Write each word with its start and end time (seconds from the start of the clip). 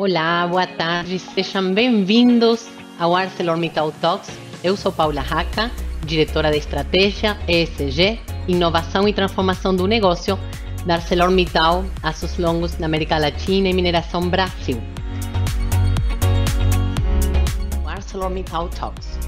Olá, 0.00 0.46
boa 0.46 0.64
tarde, 0.64 1.18
sejam 1.18 1.74
bem-vindos 1.74 2.68
ao 3.00 3.16
ArcelorMittal 3.16 3.90
Talks. 4.00 4.30
Eu 4.62 4.76
sou 4.76 4.92
Paula 4.92 5.22
Haca, 5.22 5.72
diretora 6.06 6.52
de 6.52 6.58
estratégia, 6.58 7.36
ESG, 7.48 8.20
inovação 8.46 9.08
e 9.08 9.12
transformação 9.12 9.74
do 9.74 9.88
negócio 9.88 10.38
da 10.86 10.94
ArcelorMittal, 10.94 11.84
Aços 12.00 12.38
Longos 12.38 12.78
na 12.78 12.86
América 12.86 13.18
Latina 13.18 13.68
e 13.68 13.74
Mineração 13.74 14.28
Brasil. 14.28 14.80
ArcelorMittal 17.84 18.68
Talks. 18.68 19.18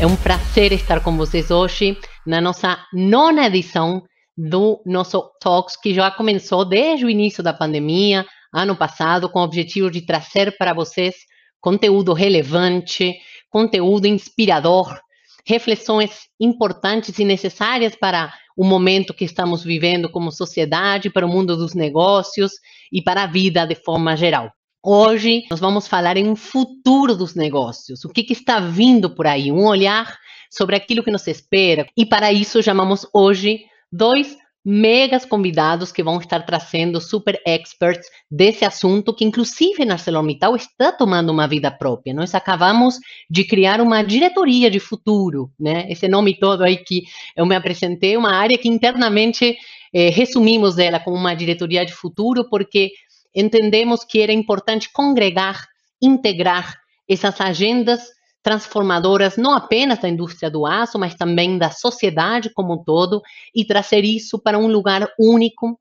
É 0.00 0.06
um 0.06 0.16
prazer 0.16 0.72
estar 0.72 1.00
com 1.00 1.18
vocês 1.18 1.50
hoje 1.50 1.98
na 2.26 2.40
nossa 2.40 2.78
nona 2.94 3.48
edição 3.48 4.02
do 4.34 4.80
nosso 4.86 5.22
Talks, 5.38 5.76
que 5.76 5.92
já 5.92 6.10
começou 6.10 6.64
desde 6.64 7.04
o 7.04 7.10
início 7.10 7.42
da 7.42 7.52
pandemia, 7.52 8.24
ano 8.52 8.76
passado, 8.76 9.28
com 9.28 9.40
o 9.40 9.44
objetivo 9.44 9.90
de 9.90 10.02
trazer 10.02 10.56
para 10.56 10.72
vocês 10.72 11.14
conteúdo 11.60 12.12
relevante, 12.12 13.14
conteúdo 13.50 14.06
inspirador, 14.06 14.98
reflexões 15.46 16.28
importantes 16.38 17.18
e 17.18 17.24
necessárias 17.24 17.94
para 17.94 18.32
o 18.56 18.64
momento 18.64 19.14
que 19.14 19.24
estamos 19.24 19.64
vivendo 19.64 20.10
como 20.10 20.30
sociedade, 20.30 21.10
para 21.10 21.26
o 21.26 21.28
mundo 21.28 21.56
dos 21.56 21.74
negócios 21.74 22.52
e 22.92 23.02
para 23.02 23.24
a 23.24 23.26
vida 23.26 23.66
de 23.66 23.74
forma 23.74 24.16
geral. 24.16 24.50
Hoje 24.82 25.44
nós 25.50 25.60
vamos 25.60 25.86
falar 25.86 26.16
em 26.16 26.28
um 26.28 26.36
futuro 26.36 27.14
dos 27.14 27.34
negócios, 27.34 28.04
o 28.04 28.08
que, 28.08 28.22
que 28.22 28.32
está 28.32 28.60
vindo 28.60 29.14
por 29.14 29.26
aí, 29.26 29.52
um 29.52 29.66
olhar 29.66 30.18
sobre 30.50 30.74
aquilo 30.74 31.02
que 31.02 31.10
nos 31.10 31.26
espera. 31.26 31.86
E 31.96 32.06
para 32.06 32.32
isso 32.32 32.62
chamamos 32.62 33.06
hoje 33.12 33.60
dois 33.92 34.36
megas 34.64 35.24
convidados 35.24 35.90
que 35.90 36.02
vão 36.02 36.18
estar 36.18 36.40
trazendo 36.44 37.00
super 37.00 37.40
experts 37.46 38.08
desse 38.30 38.64
assunto, 38.64 39.14
que 39.14 39.24
inclusive 39.24 39.84
na 39.84 39.94
ArcelorMittal 39.94 40.54
está 40.54 40.92
tomando 40.92 41.30
uma 41.30 41.48
vida 41.48 41.70
própria. 41.70 42.12
Nós 42.12 42.34
acabamos 42.34 42.98
de 43.28 43.44
criar 43.44 43.80
uma 43.80 44.02
diretoria 44.02 44.70
de 44.70 44.78
futuro, 44.78 45.50
né? 45.58 45.86
Esse 45.90 46.08
nome 46.08 46.38
todo 46.38 46.62
aí 46.62 46.76
que 46.76 47.04
eu 47.34 47.46
me 47.46 47.56
apresentei, 47.56 48.16
uma 48.16 48.34
área 48.34 48.58
que 48.58 48.68
internamente 48.68 49.56
eh, 49.94 50.10
resumimos 50.10 50.78
ela 50.78 51.00
como 51.00 51.16
uma 51.16 51.34
diretoria 51.34 51.84
de 51.84 51.92
futuro, 51.92 52.48
porque 52.48 52.90
entendemos 53.34 54.04
que 54.04 54.20
era 54.20 54.32
importante 54.32 54.90
congregar, 54.92 55.66
integrar 56.02 56.78
essas 57.08 57.40
agendas 57.40 58.19
transformadoras 58.42 59.36
não 59.36 59.52
apenas 59.52 59.98
da 59.98 60.08
indústria 60.08 60.50
do 60.50 60.66
aço, 60.66 60.98
mas 60.98 61.14
também 61.14 61.58
da 61.58 61.70
sociedade 61.70 62.50
como 62.54 62.74
um 62.74 62.84
todo 62.84 63.20
e 63.54 63.64
trazer 63.64 64.04
isso 64.04 64.38
para 64.38 64.58
um 64.58 64.66
lugar 64.66 65.08
único, 65.18 65.78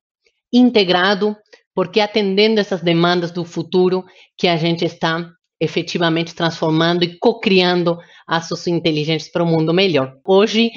integrado, 0.52 1.36
porque 1.74 2.02
atendendo 2.02 2.60
essas 2.60 2.82
demandas 2.82 3.32
do 3.32 3.46
futuro 3.46 4.04
que 4.38 4.48
a 4.48 4.58
gente 4.58 4.84
está 4.84 5.32
efetivamente 5.60 6.34
transformando 6.34 7.04
e 7.04 7.18
co-criando 7.20 7.98
aços 8.26 8.66
inteligentes 8.68 9.30
para 9.32 9.44
um 9.44 9.48
mundo 9.48 9.74
melhor. 9.74 10.16
Hoje 10.26 10.72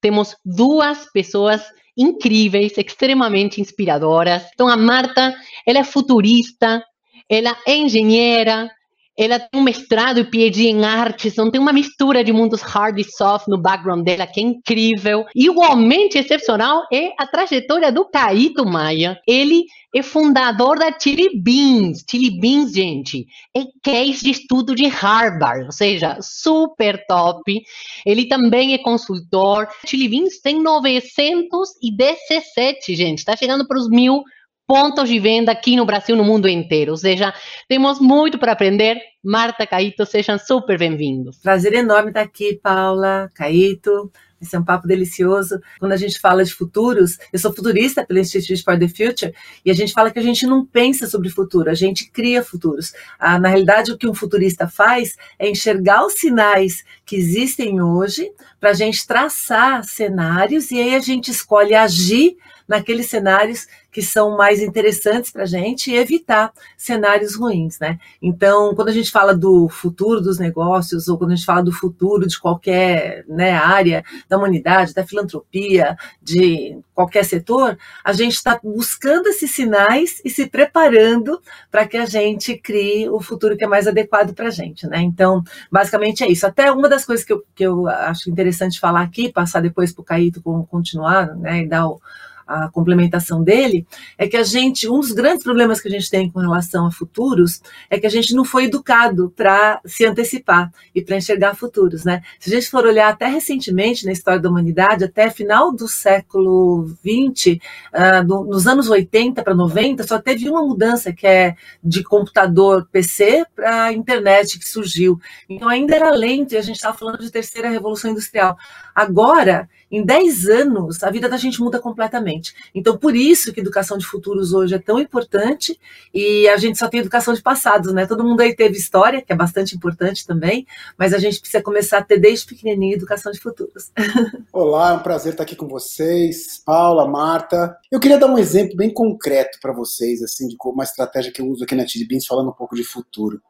temos 0.00 0.36
duas 0.44 1.10
pessoas 1.10 1.62
incríveis, 1.96 2.76
extremamente 2.76 3.60
inspiradoras. 3.60 4.44
Então 4.52 4.68
a 4.68 4.76
Marta, 4.76 5.34
ela 5.66 5.78
é 5.78 5.84
futurista, 5.84 6.84
ela 7.28 7.56
é 7.66 7.76
engenheira, 7.76 8.70
ela 9.16 9.38
tem 9.38 9.60
um 9.60 9.64
mestrado 9.64 10.20
e 10.20 10.24
PhD 10.24 10.68
em 10.68 10.84
artes, 10.84 11.32
então 11.32 11.50
tem 11.50 11.60
uma 11.60 11.72
mistura 11.72 12.22
de 12.22 12.32
mundos 12.32 12.60
hard 12.60 12.98
e 12.98 13.04
soft 13.04 13.48
no 13.48 13.60
background 13.60 14.04
dela 14.04 14.26
que 14.26 14.40
é 14.40 14.42
incrível. 14.42 15.24
Igualmente 15.34 16.18
excepcional 16.18 16.82
é 16.92 17.12
a 17.18 17.26
trajetória 17.26 17.90
do 17.90 18.04
Caíto 18.04 18.66
Maia. 18.66 19.18
Ele 19.26 19.64
é 19.94 20.02
fundador 20.02 20.78
da 20.78 20.94
Chili 20.98 21.40
Beans. 21.40 22.04
Chili 22.08 22.38
Beans, 22.38 22.72
gente, 22.72 23.26
é 23.56 23.62
case 23.82 24.22
de 24.22 24.30
estudo 24.30 24.74
de 24.74 24.86
Harvard, 24.86 25.64
ou 25.64 25.72
seja, 25.72 26.18
super 26.20 27.02
top. 27.06 27.62
Ele 28.04 28.28
também 28.28 28.74
é 28.74 28.78
consultor. 28.78 29.66
Chili 29.86 30.08
Beans 30.08 30.40
tem 30.42 30.62
917, 30.62 32.94
gente, 32.94 33.18
está 33.18 33.34
chegando 33.34 33.66
para 33.66 33.78
os 33.78 33.88
mil 33.88 34.22
pontos 34.66 35.08
de 35.08 35.18
venda 35.20 35.52
aqui 35.52 35.76
no 35.76 35.86
Brasil, 35.86 36.16
no 36.16 36.24
mundo 36.24 36.48
inteiro. 36.48 36.92
Ou 36.92 36.98
seja, 36.98 37.32
temos 37.68 38.00
muito 38.00 38.38
para 38.38 38.52
aprender. 38.52 38.98
Marta, 39.22 39.66
Caíto, 39.66 40.04
sejam 40.04 40.38
super 40.38 40.78
bem-vindos. 40.78 41.38
Prazer 41.38 41.72
enorme 41.74 42.08
estar 42.08 42.22
aqui, 42.22 42.58
Paula, 42.62 43.30
Caíto. 43.34 44.10
Esse 44.40 44.54
é 44.54 44.58
um 44.58 44.64
papo 44.64 44.86
delicioso. 44.86 45.58
Quando 45.78 45.92
a 45.92 45.96
gente 45.96 46.20
fala 46.20 46.44
de 46.44 46.52
futuros, 46.52 47.18
eu 47.32 47.38
sou 47.38 47.52
futurista 47.54 48.04
pelo 48.04 48.18
Institute 48.18 48.62
for 48.62 48.78
the 48.78 48.86
Future, 48.86 49.34
e 49.64 49.70
a 49.70 49.74
gente 49.74 49.92
fala 49.94 50.10
que 50.10 50.18
a 50.18 50.22
gente 50.22 50.46
não 50.46 50.64
pensa 50.64 51.06
sobre 51.06 51.30
futuro, 51.30 51.70
a 51.70 51.74
gente 51.74 52.10
cria 52.10 52.42
futuros. 52.42 52.92
Ah, 53.18 53.38
na 53.38 53.48
realidade, 53.48 53.90
o 53.90 53.96
que 53.96 54.06
um 54.06 54.14
futurista 54.14 54.68
faz 54.68 55.16
é 55.38 55.48
enxergar 55.48 56.04
os 56.04 56.14
sinais 56.14 56.84
que 57.04 57.16
existem 57.16 57.80
hoje 57.80 58.30
para 58.60 58.70
a 58.70 58.74
gente 58.74 59.06
traçar 59.06 59.82
cenários 59.84 60.70
e 60.70 60.78
aí 60.78 60.94
a 60.94 61.00
gente 61.00 61.30
escolhe 61.30 61.74
agir 61.74 62.36
naqueles 62.68 63.06
cenários 63.06 63.66
que 63.96 64.02
são 64.02 64.36
mais 64.36 64.60
interessantes 64.60 65.30
para 65.30 65.44
a 65.44 65.46
gente 65.46 65.90
e 65.90 65.96
evitar 65.96 66.52
cenários 66.76 67.34
ruins, 67.34 67.78
né? 67.78 67.98
Então, 68.20 68.74
quando 68.74 68.88
a 68.88 68.92
gente 68.92 69.10
fala 69.10 69.34
do 69.34 69.70
futuro 69.70 70.20
dos 70.20 70.38
negócios 70.38 71.08
ou 71.08 71.16
quando 71.16 71.32
a 71.32 71.34
gente 71.34 71.46
fala 71.46 71.62
do 71.62 71.72
futuro 71.72 72.26
de 72.26 72.38
qualquer 72.38 73.24
né, 73.26 73.52
área 73.52 74.04
da 74.28 74.36
humanidade, 74.36 74.92
da 74.92 75.06
filantropia, 75.06 75.96
de 76.20 76.78
qualquer 76.94 77.24
setor, 77.24 77.78
a 78.04 78.12
gente 78.12 78.34
está 78.34 78.60
buscando 78.62 79.28
esses 79.28 79.50
sinais 79.50 80.20
e 80.22 80.28
se 80.28 80.46
preparando 80.46 81.40
para 81.70 81.86
que 81.86 81.96
a 81.96 82.04
gente 82.04 82.56
crie 82.58 83.08
o 83.08 83.20
futuro 83.20 83.56
que 83.56 83.64
é 83.64 83.68
mais 83.68 83.86
adequado 83.86 84.34
para 84.34 84.48
a 84.48 84.50
gente, 84.50 84.86
né? 84.86 85.00
Então, 85.00 85.42
basicamente 85.72 86.22
é 86.22 86.30
isso. 86.30 86.46
Até 86.46 86.70
uma 86.70 86.88
das 86.88 87.04
coisas 87.06 87.24
que 87.24 87.32
eu, 87.32 87.42
que 87.54 87.64
eu 87.64 87.88
acho 87.88 88.30
interessante 88.30 88.78
falar 88.78 89.00
aqui, 89.00 89.32
passar 89.32 89.62
depois 89.62 89.90
para 89.90 90.02
o 90.02 90.04
Caíto 90.04 90.42
continuar, 90.68 91.34
né, 91.34 91.62
e 91.62 91.66
dar 91.66 91.86
o 91.86 91.98
a 92.46 92.68
complementação 92.68 93.42
dele, 93.42 93.86
é 94.16 94.28
que 94.28 94.36
a 94.36 94.44
gente, 94.44 94.88
um 94.88 95.00
dos 95.00 95.12
grandes 95.12 95.42
problemas 95.42 95.80
que 95.80 95.88
a 95.88 95.90
gente 95.90 96.08
tem 96.08 96.30
com 96.30 96.38
relação 96.38 96.86
a 96.86 96.92
futuros 96.92 97.60
é 97.90 97.98
que 97.98 98.06
a 98.06 98.10
gente 98.10 98.34
não 98.34 98.44
foi 98.44 98.64
educado 98.64 99.32
para 99.34 99.80
se 99.84 100.06
antecipar 100.06 100.70
e 100.94 101.02
para 101.02 101.16
enxergar 101.16 101.54
futuros, 101.54 102.04
né? 102.04 102.22
Se 102.38 102.50
a 102.50 102.54
gente 102.54 102.70
for 102.70 102.86
olhar 102.86 103.08
até 103.08 103.26
recentemente 103.26 104.06
na 104.06 104.12
história 104.12 104.40
da 104.40 104.48
humanidade, 104.48 105.04
até 105.04 105.28
final 105.30 105.72
do 105.72 105.88
século 105.88 106.86
XX, 107.00 107.56
uh, 107.56 107.60
ah, 107.92 108.22
nos 108.22 108.66
anos 108.66 108.88
80 108.88 109.42
para 109.42 109.54
90, 109.54 110.06
só 110.06 110.20
teve 110.20 110.48
uma 110.48 110.62
mudança 110.62 111.12
que 111.12 111.26
é 111.26 111.56
de 111.82 112.04
computador 112.04 112.88
PC 112.92 113.44
para 113.54 113.92
internet 113.92 114.58
que 114.58 114.68
surgiu. 114.68 115.20
Então 115.48 115.68
ainda 115.68 115.96
era 115.96 116.10
lento 116.10 116.52
e 116.52 116.56
a 116.56 116.62
gente 116.62 116.76
estava 116.76 116.96
falando 116.96 117.18
de 117.18 117.30
terceira 117.30 117.68
revolução 117.68 118.10
industrial. 118.10 118.56
Agora, 118.96 119.68
em 119.90 120.02
10 120.02 120.48
anos, 120.48 121.02
a 121.02 121.10
vida 121.10 121.28
da 121.28 121.36
gente 121.36 121.60
muda 121.60 121.78
completamente. 121.78 122.54
Então, 122.74 122.96
por 122.96 123.14
isso 123.14 123.52
que 123.52 123.60
educação 123.60 123.98
de 123.98 124.06
futuros 124.06 124.54
hoje 124.54 124.74
é 124.74 124.78
tão 124.78 124.98
importante 124.98 125.78
e 126.14 126.48
a 126.48 126.56
gente 126.56 126.78
só 126.78 126.88
tem 126.88 127.00
educação 127.00 127.34
de 127.34 127.42
passados, 127.42 127.92
né? 127.92 128.06
Todo 128.06 128.24
mundo 128.24 128.40
aí 128.40 128.56
teve 128.56 128.78
história, 128.78 129.20
que 129.20 129.30
é 129.30 129.36
bastante 129.36 129.76
importante 129.76 130.26
também, 130.26 130.66
mas 130.96 131.12
a 131.12 131.18
gente 131.18 131.38
precisa 131.38 131.62
começar 131.62 131.98
a 131.98 132.02
ter 132.02 132.18
desde 132.18 132.46
pequenininho 132.46 132.94
educação 132.94 133.30
de 133.30 133.38
futuros. 133.38 133.92
Olá, 134.50 134.92
é 134.92 134.94
um 134.94 135.02
prazer 135.02 135.32
estar 135.32 135.42
aqui 135.42 135.54
com 135.54 135.68
vocês, 135.68 136.62
Paula, 136.64 137.06
Marta. 137.06 137.76
Eu 137.92 138.00
queria 138.00 138.18
dar 138.18 138.28
um 138.28 138.38
exemplo 138.38 138.78
bem 138.78 138.90
concreto 138.90 139.58
para 139.60 139.74
vocês, 139.74 140.22
assim, 140.22 140.48
de 140.48 140.56
uma 140.64 140.84
estratégia 140.84 141.30
que 141.30 141.42
eu 141.42 141.46
uso 141.46 141.64
aqui 141.64 141.74
na 141.74 141.84
TD 141.84 142.06
Beans, 142.06 142.24
falando 142.24 142.48
um 142.48 142.54
pouco 142.54 142.74
de 142.74 142.82
futuro. 142.82 143.42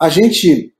A 0.00 0.08
gente, 0.08 0.73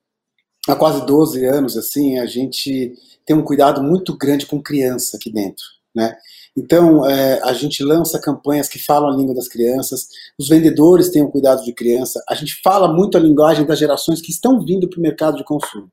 há 0.69 0.77
quase 0.77 1.05
12 1.05 1.45
anos, 1.45 1.77
assim, 1.77 2.19
a 2.19 2.27
gente 2.27 2.95
tem 3.27 3.37
um 3.37 3.43
cuidado 3.43 3.83
muito 3.83 4.17
grande 4.17 4.47
com 4.47 4.63
criança 4.63 5.17
aqui 5.17 5.31
dentro, 5.31 5.65
né? 5.95 6.17
Então, 6.57 7.05
é, 7.09 7.41
a 7.43 7.53
gente 7.53 7.83
lança 7.83 8.21
campanhas 8.21 8.69
que 8.69 8.79
falam 8.79 9.11
a 9.11 9.17
língua 9.17 9.35
das 9.35 9.49
crianças, 9.49 10.07
os 10.39 10.49
vendedores 10.49 11.11
têm 11.11 11.23
um 11.23 11.31
cuidado 11.31 11.65
de 11.65 11.73
criança, 11.73 12.23
a 12.29 12.35
gente 12.35 12.61
fala 12.63 12.93
muito 12.93 13.19
a 13.19 13.21
linguagem 13.21 13.67
das 13.67 13.79
gerações 13.79 14.21
que 14.21 14.31
estão 14.31 14.65
vindo 14.65 14.89
para 14.89 14.99
o 14.99 15.03
mercado 15.03 15.37
de 15.37 15.45
consumo. 15.45 15.91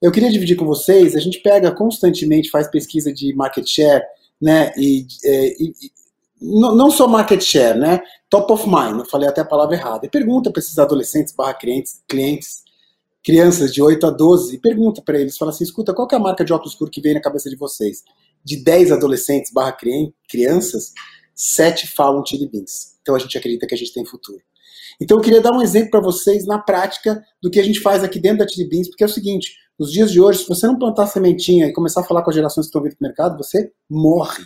Eu 0.00 0.10
queria 0.10 0.30
dividir 0.30 0.56
com 0.56 0.64
vocês, 0.64 1.14
a 1.14 1.20
gente 1.20 1.40
pega 1.40 1.70
constantemente, 1.70 2.50
faz 2.50 2.68
pesquisa 2.70 3.12
de 3.12 3.34
market 3.34 3.66
share, 3.66 4.02
né, 4.40 4.72
e, 4.76 5.06
é, 5.24 5.46
e, 5.62 5.74
e 5.82 5.90
não 6.40 6.90
só 6.90 7.06
market 7.06 7.42
share, 7.42 7.78
né, 7.78 8.00
top 8.30 8.52
of 8.52 8.66
mind, 8.66 9.00
eu 9.00 9.06
falei 9.06 9.28
até 9.28 9.42
a 9.42 9.44
palavra 9.44 9.76
errada, 9.76 10.06
e 10.06 10.10
pergunta 10.10 10.50
para 10.50 10.60
esses 10.60 10.78
adolescentes 10.78 11.34
barra 11.34 11.54
clientes, 11.54 12.02
clientes 12.08 12.65
crianças 13.26 13.74
de 13.74 13.82
8 13.82 14.06
a 14.06 14.10
12 14.10 14.54
e 14.54 14.58
pergunta 14.58 15.02
para 15.02 15.18
eles, 15.18 15.36
fala 15.36 15.50
assim, 15.50 15.64
escuta, 15.64 15.92
qual 15.92 16.06
é 16.12 16.14
a 16.14 16.18
marca 16.20 16.44
de 16.44 16.52
óculos 16.52 16.74
escuro 16.74 16.92
que 16.92 17.00
vem 17.00 17.12
na 17.12 17.20
cabeça 17.20 17.50
de 17.50 17.56
vocês? 17.56 18.04
De 18.44 18.62
10 18.62 18.92
adolescentes 18.92 19.52
barra 19.52 19.76
crianças, 20.28 20.92
7 21.34 21.88
falam 21.88 22.24
Chili 22.24 22.48
Beans. 22.48 22.94
Então 23.02 23.16
a 23.16 23.18
gente 23.18 23.36
acredita 23.36 23.66
que 23.66 23.74
a 23.74 23.76
gente 23.76 23.92
tem 23.92 24.06
futuro. 24.06 24.38
Então 25.00 25.16
eu 25.16 25.20
queria 25.20 25.40
dar 25.40 25.50
um 25.50 25.60
exemplo 25.60 25.90
para 25.90 26.00
vocês 26.00 26.46
na 26.46 26.60
prática 26.60 27.20
do 27.42 27.50
que 27.50 27.58
a 27.58 27.64
gente 27.64 27.80
faz 27.80 28.04
aqui 28.04 28.20
dentro 28.20 28.38
da 28.38 28.48
Chili 28.48 28.68
Beans, 28.68 28.86
porque 28.86 29.02
é 29.02 29.06
o 29.06 29.10
seguinte, 29.10 29.56
nos 29.76 29.90
dias 29.90 30.12
de 30.12 30.20
hoje, 30.20 30.44
se 30.44 30.48
você 30.48 30.68
não 30.68 30.78
plantar 30.78 31.08
sementinha 31.08 31.66
e 31.66 31.72
começar 31.72 32.02
a 32.02 32.04
falar 32.04 32.22
com 32.22 32.30
as 32.30 32.36
gerações 32.36 32.66
que 32.66 32.68
estão 32.68 32.80
vindo 32.80 32.96
para 32.96 33.06
o 33.06 33.08
mercado, 33.08 33.36
você 33.36 33.72
morre. 33.90 34.44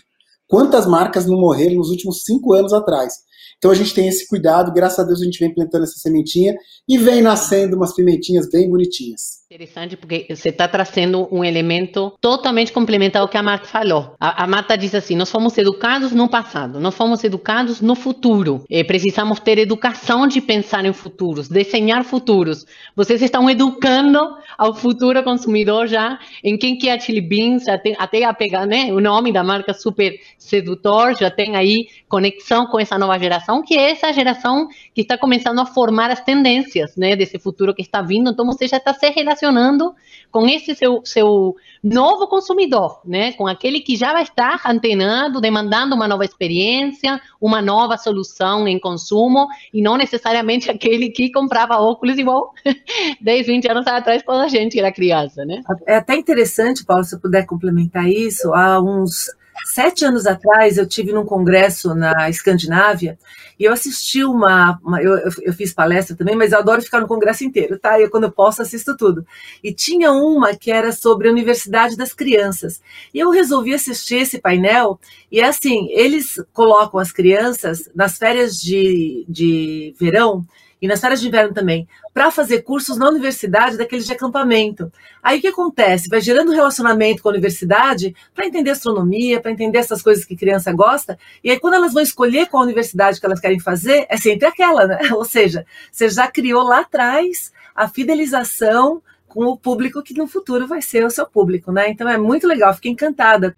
Quantas 0.48 0.86
marcas 0.86 1.26
não 1.26 1.38
morreram 1.38 1.74
nos 1.74 1.90
últimos 1.90 2.24
cinco 2.24 2.54
anos 2.54 2.72
atrás? 2.72 3.12
Então 3.60 3.70
a 3.70 3.74
gente 3.74 3.92
tem 3.92 4.08
esse 4.08 4.26
cuidado, 4.26 4.72
graças 4.72 4.98
a 4.98 5.04
Deus 5.04 5.20
a 5.20 5.24
gente 5.24 5.38
vem 5.38 5.52
plantando 5.52 5.82
essa 5.82 5.98
sementinha 5.98 6.56
e 6.88 6.96
vem 6.96 7.20
nascendo 7.20 7.76
umas 7.76 7.94
pimentinhas 7.94 8.48
bem 8.48 8.70
bonitinhas. 8.70 9.40
Interessante, 9.52 9.96
porque 9.96 10.26
você 10.30 10.50
está 10.50 10.68
trazendo 10.68 11.28
um 11.30 11.44
elemento 11.44 12.16
totalmente 12.20 12.70
complementar 12.70 13.20
ao 13.20 13.28
que 13.28 13.36
a 13.36 13.42
Marta 13.42 13.66
falou. 13.66 14.14
A, 14.20 14.44
a, 14.44 14.46
Marta 14.46 14.78
diz 14.78 14.94
assim: 14.94 15.16
nós 15.16 15.28
fomos 15.28 15.58
educados 15.58 16.12
no 16.12 16.28
passado, 16.28 16.78
nós 16.78 16.94
fomos 16.94 17.24
educados 17.24 17.80
no 17.80 17.96
futuro. 17.96 18.62
E 18.70 18.84
precisamos 18.84 19.40
ter 19.40 19.58
educação 19.58 20.28
de 20.28 20.40
pensar 20.40 20.84
em 20.84 20.92
futuros, 20.92 21.48
desenhar 21.48 22.04
futuros. 22.04 22.64
Vocês 22.94 23.20
estão 23.22 23.50
educando 23.50 24.20
ao 24.56 24.72
futuro 24.72 25.20
consumidor 25.24 25.88
já 25.88 26.20
em 26.44 26.56
quem 26.56 26.78
que 26.78 26.88
é 26.88 26.94
a 26.94 27.00
Chili 27.00 27.20
Beans, 27.20 27.66
até, 27.66 27.96
até 27.98 28.22
a 28.22 28.32
pegar 28.32 28.66
né, 28.66 28.92
o 28.92 29.00
nome 29.00 29.32
da 29.32 29.42
marca 29.42 29.74
super 29.74 30.14
sedutor, 30.38 31.16
já 31.18 31.28
tem 31.28 31.56
aí 31.56 31.88
conexão 32.08 32.66
com 32.66 32.78
essa 32.78 32.96
nova 32.96 33.18
geração, 33.18 33.49
que 33.58 33.76
é 33.76 33.90
essa 33.90 34.12
geração 34.12 34.68
que 34.94 35.00
está 35.00 35.18
começando 35.18 35.58
a 35.58 35.66
formar 35.66 36.10
as 36.10 36.20
tendências 36.20 36.96
né, 36.96 37.16
desse 37.16 37.38
futuro 37.38 37.74
que 37.74 37.82
está 37.82 38.00
vindo. 38.00 38.30
Então 38.30 38.46
você 38.46 38.68
já 38.68 38.76
está 38.76 38.94
se 38.94 39.08
relacionando 39.10 39.94
com 40.30 40.46
esse 40.46 40.74
seu, 40.74 41.00
seu 41.04 41.56
novo 41.82 42.28
consumidor, 42.28 43.00
né? 43.04 43.32
Com 43.32 43.46
aquele 43.46 43.80
que 43.80 43.96
já 43.96 44.12
vai 44.12 44.22
estar 44.22 44.60
antenado, 44.64 45.40
demandando 45.40 45.94
uma 45.96 46.06
nova 46.06 46.24
experiência, 46.24 47.20
uma 47.40 47.60
nova 47.60 47.96
solução 47.96 48.68
em 48.68 48.78
consumo, 48.78 49.48
e 49.74 49.82
não 49.82 49.96
necessariamente 49.96 50.70
aquele 50.70 51.10
que 51.10 51.32
comprava 51.32 51.78
óculos 51.78 52.18
igual 52.18 52.52
10, 53.20 53.46
20 53.46 53.70
anos 53.70 53.86
atrás 53.86 54.22
quando 54.22 54.42
a 54.42 54.48
gente 54.48 54.78
era 54.78 54.92
criança, 54.92 55.44
né? 55.44 55.62
É 55.86 55.96
até 55.96 56.14
interessante, 56.14 56.84
Paulo, 56.84 57.02
se 57.02 57.16
eu 57.16 57.20
puder 57.20 57.44
complementar 57.46 58.08
isso, 58.08 58.54
há 58.54 58.80
uns 58.80 59.26
sete 59.64 60.04
anos 60.04 60.26
atrás 60.26 60.76
eu 60.76 60.86
tive 60.86 61.12
num 61.12 61.24
congresso 61.24 61.94
na 61.94 62.28
Escandinávia 62.28 63.18
e 63.58 63.64
eu 63.64 63.72
assisti 63.74 64.24
uma, 64.24 64.80
uma 64.82 65.02
eu, 65.02 65.18
eu, 65.42 65.52
fiz 65.52 65.72
palestra 65.72 66.16
também, 66.16 66.34
mas 66.34 66.52
eu 66.52 66.58
adoro 66.58 66.80
ficar 66.80 66.98
no 67.00 67.06
congresso 67.06 67.44
inteiro, 67.44 67.78
tá? 67.78 68.00
Eu 68.00 68.10
quando 68.10 68.24
eu 68.24 68.32
posso 68.32 68.62
assisto 68.62 68.96
tudo. 68.96 69.26
E 69.62 69.70
tinha 69.70 70.12
uma 70.12 70.56
que 70.56 70.70
era 70.70 70.92
sobre 70.92 71.28
a 71.28 71.30
Universidade 71.30 71.94
das 71.94 72.14
Crianças. 72.14 72.80
E 73.12 73.18
eu 73.18 73.30
resolvi 73.30 73.74
assistir 73.74 74.16
esse 74.16 74.38
painel 74.38 74.98
e 75.30 75.40
é 75.40 75.46
assim, 75.46 75.88
eles 75.90 76.42
colocam 76.54 76.98
as 76.98 77.12
crianças 77.12 77.90
nas 77.94 78.16
férias 78.16 78.56
de, 78.56 79.26
de 79.28 79.94
verão 80.00 80.46
e 80.80 80.88
nas 80.88 81.00
férias 81.00 81.20
de 81.20 81.28
inverno 81.28 81.52
também, 81.52 81.86
para 82.12 82.30
fazer 82.30 82.62
cursos 82.62 82.96
na 82.96 83.08
universidade 83.08 83.76
daqueles 83.76 84.06
de 84.06 84.12
acampamento. 84.12 84.90
Aí 85.22 85.38
o 85.38 85.40
que 85.40 85.48
acontece? 85.48 86.08
Vai 86.08 86.20
gerando 86.20 86.52
relacionamento 86.52 87.22
com 87.22 87.28
a 87.28 87.32
universidade 87.32 88.14
para 88.34 88.46
entender 88.46 88.70
astronomia, 88.70 89.40
para 89.40 89.50
entender 89.50 89.78
essas 89.78 90.02
coisas 90.02 90.24
que 90.24 90.36
criança 90.36 90.72
gosta, 90.72 91.18
e 91.42 91.50
aí 91.50 91.58
quando 91.58 91.74
elas 91.74 91.92
vão 91.92 92.02
escolher 92.02 92.46
qual 92.46 92.62
universidade 92.62 93.20
que 93.20 93.26
elas 93.26 93.40
querem 93.40 93.60
fazer, 93.60 94.06
é 94.08 94.16
sempre 94.16 94.46
aquela, 94.46 94.86
né? 94.86 94.98
Ou 95.12 95.24
seja, 95.24 95.66
você 95.90 96.08
já 96.08 96.26
criou 96.28 96.62
lá 96.62 96.80
atrás 96.80 97.52
a 97.74 97.88
fidelização 97.88 99.02
com 99.28 99.44
o 99.44 99.56
público 99.56 100.02
que 100.02 100.14
no 100.14 100.26
futuro 100.26 100.66
vai 100.66 100.82
ser 100.82 101.04
o 101.04 101.10
seu 101.10 101.26
público, 101.26 101.70
né? 101.70 101.88
Então 101.88 102.08
é 102.08 102.18
muito 102.18 102.46
legal, 102.46 102.74
fiquei 102.74 102.90
encantada. 102.90 103.56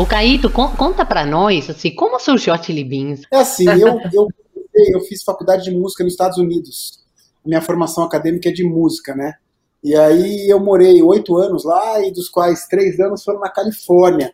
O 0.00 0.06
Caíto, 0.06 0.48
conta 0.48 1.04
para 1.04 1.26
nós, 1.26 1.68
assim, 1.68 1.94
como 1.94 2.18
surgiu 2.18 2.54
a 2.54 2.62
Chili 2.62 2.82
Beans? 2.82 3.20
É 3.30 3.36
assim, 3.36 3.68
eu, 3.68 4.00
eu, 4.14 4.28
eu 4.94 5.00
fiz 5.02 5.22
faculdade 5.22 5.64
de 5.64 5.70
música 5.72 6.02
nos 6.02 6.14
Estados 6.14 6.38
Unidos. 6.38 7.04
Minha 7.44 7.60
formação 7.60 8.02
acadêmica 8.02 8.48
é 8.48 8.52
de 8.52 8.64
música, 8.64 9.14
né? 9.14 9.34
E 9.84 9.94
aí 9.94 10.48
eu 10.48 10.58
morei 10.58 11.02
oito 11.02 11.36
anos 11.36 11.64
lá, 11.64 12.00
e 12.02 12.10
dos 12.10 12.30
quais 12.30 12.66
três 12.66 12.98
anos 12.98 13.22
foram 13.22 13.40
na 13.40 13.50
Califórnia. 13.50 14.32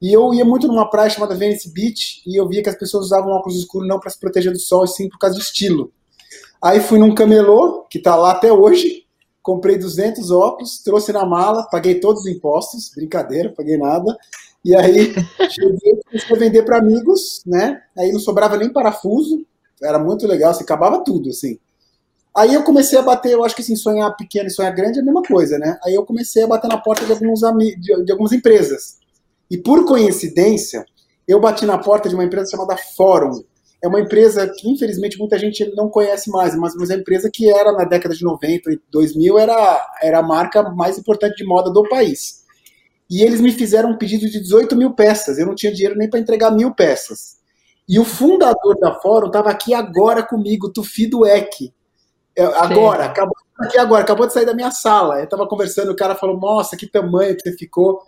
E 0.00 0.10
eu 0.10 0.32
ia 0.32 0.42
muito 0.42 0.66
numa 0.66 0.88
praia 0.88 1.10
chamada 1.10 1.34
Venice 1.34 1.70
Beach, 1.70 2.22
e 2.26 2.40
eu 2.40 2.48
via 2.48 2.62
que 2.62 2.70
as 2.70 2.78
pessoas 2.78 3.04
usavam 3.04 3.30
óculos 3.32 3.58
escuros 3.58 3.86
não 3.86 4.00
para 4.00 4.08
se 4.08 4.18
proteger 4.18 4.52
do 4.52 4.58
sol, 4.58 4.86
e 4.86 4.88
sim 4.88 5.10
por 5.10 5.18
causa 5.18 5.36
do 5.36 5.42
estilo. 5.42 5.92
Aí 6.62 6.80
fui 6.80 6.98
num 6.98 7.14
camelô, 7.14 7.84
que 7.90 7.98
está 7.98 8.16
lá 8.16 8.30
até 8.30 8.50
hoje, 8.50 9.04
comprei 9.42 9.76
200 9.76 10.30
óculos, 10.30 10.78
trouxe 10.82 11.12
na 11.12 11.26
mala, 11.26 11.68
paguei 11.70 12.00
todos 12.00 12.22
os 12.22 12.26
impostos, 12.26 12.90
brincadeira, 12.96 13.52
paguei 13.54 13.76
nada, 13.76 14.16
e 14.64 14.74
aí, 14.74 15.12
cheguei, 15.50 16.00
comecei 16.06 16.36
a 16.36 16.38
vender 16.38 16.62
para 16.62 16.78
amigos, 16.78 17.42
né? 17.46 17.82
Aí 17.98 18.10
não 18.10 18.18
sobrava 18.18 18.56
nem 18.56 18.72
parafuso, 18.72 19.44
era 19.82 19.98
muito 19.98 20.26
legal, 20.26 20.52
se 20.52 20.58
assim, 20.58 20.64
acabava 20.64 21.04
tudo, 21.04 21.28
assim. 21.30 21.58
Aí 22.36 22.54
eu 22.54 22.64
comecei 22.64 22.98
a 22.98 23.02
bater, 23.02 23.32
eu 23.32 23.44
acho 23.44 23.54
que 23.54 23.62
assim, 23.62 23.76
sonhar 23.76 24.16
pequeno 24.16 24.48
e 24.48 24.50
sonhar 24.50 24.74
grande 24.74 24.98
é 24.98 25.02
a 25.02 25.04
mesma 25.04 25.22
coisa, 25.22 25.58
né? 25.58 25.78
Aí 25.84 25.94
eu 25.94 26.04
comecei 26.04 26.42
a 26.42 26.46
bater 26.46 26.66
na 26.66 26.78
porta 26.78 27.04
de, 27.04 27.12
alguns 27.12 27.40
de, 27.40 28.04
de 28.04 28.12
algumas 28.12 28.32
empresas. 28.32 28.96
E 29.50 29.58
por 29.58 29.84
coincidência, 29.84 30.84
eu 31.28 31.40
bati 31.40 31.64
na 31.64 31.78
porta 31.78 32.08
de 32.08 32.14
uma 32.14 32.24
empresa 32.24 32.50
chamada 32.50 32.76
Fórum. 32.96 33.44
É 33.82 33.86
uma 33.86 34.00
empresa 34.00 34.48
que, 34.48 34.68
infelizmente, 34.68 35.18
muita 35.18 35.38
gente 35.38 35.70
não 35.76 35.90
conhece 35.90 36.30
mais, 36.30 36.56
mas, 36.56 36.74
é 36.74 36.94
uma 36.94 37.00
empresa 37.00 37.30
que 37.32 37.50
era, 37.50 37.70
na 37.70 37.84
década 37.84 38.14
de 38.14 38.24
90 38.24 38.72
e 38.72 38.80
2000, 38.90 39.38
era, 39.38 39.86
era 40.02 40.18
a 40.20 40.22
marca 40.22 40.62
mais 40.70 40.98
importante 40.98 41.36
de 41.36 41.44
moda 41.44 41.70
do 41.70 41.86
país. 41.88 42.43
E 43.10 43.22
eles 43.22 43.40
me 43.40 43.52
fizeram 43.52 43.90
um 43.90 43.98
pedido 43.98 44.28
de 44.28 44.40
18 44.40 44.74
mil 44.76 44.94
peças. 44.94 45.38
Eu 45.38 45.46
não 45.46 45.54
tinha 45.54 45.72
dinheiro 45.72 45.96
nem 45.96 46.08
para 46.08 46.20
entregar 46.20 46.50
mil 46.50 46.74
peças. 46.74 47.36
E 47.88 47.98
o 47.98 48.04
fundador 48.04 48.78
da 48.80 48.94
Fórum 49.00 49.26
estava 49.26 49.50
aqui 49.50 49.74
agora 49.74 50.22
comigo, 50.22 50.72
Tufi 50.72 51.06
Dueck. 51.06 51.72
É, 52.36 52.44
agora, 52.44 53.04
acabou 53.04 53.36
aqui 53.58 53.78
agora, 53.78 54.02
acabou 54.02 54.26
de 54.26 54.32
sair 54.32 54.46
da 54.46 54.54
minha 54.54 54.70
sala. 54.70 55.18
Eu 55.18 55.24
estava 55.24 55.46
conversando, 55.46 55.92
o 55.92 55.96
cara 55.96 56.14
falou: 56.14 56.38
Nossa, 56.40 56.76
que 56.76 56.86
tamanho 56.86 57.36
que 57.36 57.42
você 57.42 57.56
ficou. 57.56 58.02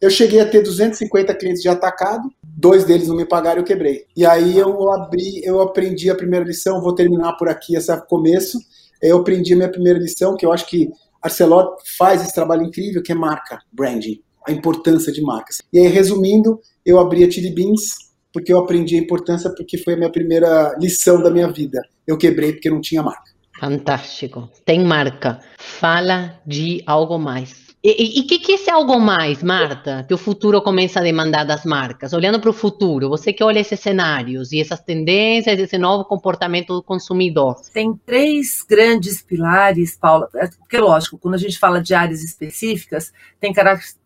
Eu 0.00 0.08
cheguei 0.08 0.40
a 0.40 0.48
ter 0.48 0.62
250 0.62 1.34
clientes 1.34 1.60
de 1.60 1.68
atacado, 1.68 2.26
dois 2.42 2.84
deles 2.84 3.06
não 3.06 3.14
me 3.14 3.26
pagaram 3.26 3.58
e 3.58 3.60
eu 3.60 3.66
quebrei. 3.66 4.06
E 4.16 4.24
aí 4.24 4.56
eu 4.56 4.90
abri, 4.90 5.44
eu 5.44 5.60
aprendi 5.60 6.08
a 6.08 6.14
primeira 6.14 6.42
lição, 6.42 6.80
vou 6.80 6.94
terminar 6.94 7.34
por 7.34 7.50
aqui 7.50 7.76
esse 7.76 7.94
começo. 8.06 8.58
Eu 9.02 9.18
aprendi 9.18 9.52
a 9.52 9.56
minha 9.56 9.70
primeira 9.70 9.98
lição, 9.98 10.34
que 10.36 10.46
eu 10.46 10.52
acho 10.52 10.66
que 10.66 10.90
Arcelor 11.22 11.76
faz 11.98 12.22
esse 12.22 12.34
trabalho 12.34 12.62
incrível, 12.62 13.02
que 13.02 13.12
é 13.12 13.14
marca, 13.14 13.60
branding 13.70 14.22
a 14.46 14.52
importância 14.52 15.12
de 15.12 15.22
marcas. 15.22 15.58
E 15.72 15.78
aí, 15.78 15.86
resumindo, 15.88 16.60
eu 16.84 16.98
abri 16.98 17.24
a 17.24 17.30
Chili 17.30 17.50
Beans 17.50 18.10
porque 18.32 18.52
eu 18.52 18.58
aprendi 18.58 18.96
a 18.96 19.00
importância, 19.00 19.50
porque 19.50 19.76
foi 19.76 19.94
a 19.94 19.96
minha 19.96 20.10
primeira 20.10 20.76
lição 20.78 21.22
da 21.22 21.30
minha 21.30 21.50
vida. 21.50 21.80
Eu 22.06 22.16
quebrei 22.16 22.52
porque 22.52 22.70
não 22.70 22.80
tinha 22.80 23.02
marca. 23.02 23.30
Fantástico. 23.58 24.48
Tem 24.64 24.84
marca. 24.84 25.40
Fala 25.58 26.40
de 26.46 26.82
algo 26.86 27.18
mais. 27.18 27.70
E 27.82 28.20
o 28.20 28.26
que, 28.26 28.38
que 28.38 28.52
é 28.52 28.54
esse 28.56 28.70
algo 28.70 29.00
mais, 29.00 29.42
Marta, 29.42 30.04
que 30.06 30.12
o 30.12 30.18
futuro 30.18 30.60
começa 30.60 31.00
a 31.00 31.02
demandar 31.02 31.44
das 31.44 31.64
marcas? 31.64 32.12
Olhando 32.12 32.38
para 32.38 32.50
o 32.50 32.52
futuro, 32.52 33.08
você 33.08 33.32
que 33.32 33.42
olha 33.42 33.58
esses 33.58 33.80
cenários 33.80 34.52
e 34.52 34.60
essas 34.60 34.80
tendências, 34.80 35.58
esse 35.58 35.78
novo 35.78 36.04
comportamento 36.04 36.74
do 36.74 36.82
consumidor. 36.82 37.56
Tem 37.72 37.94
três 38.04 38.62
grandes 38.68 39.22
pilares, 39.22 39.96
Paula, 39.96 40.28
é, 40.34 40.46
porque 40.58 40.76
lógico, 40.76 41.16
quando 41.16 41.36
a 41.36 41.38
gente 41.38 41.58
fala 41.58 41.80
de 41.80 41.94
áreas 41.94 42.22
específicas, 42.22 43.14
tem 43.40 43.50
características 43.50 43.99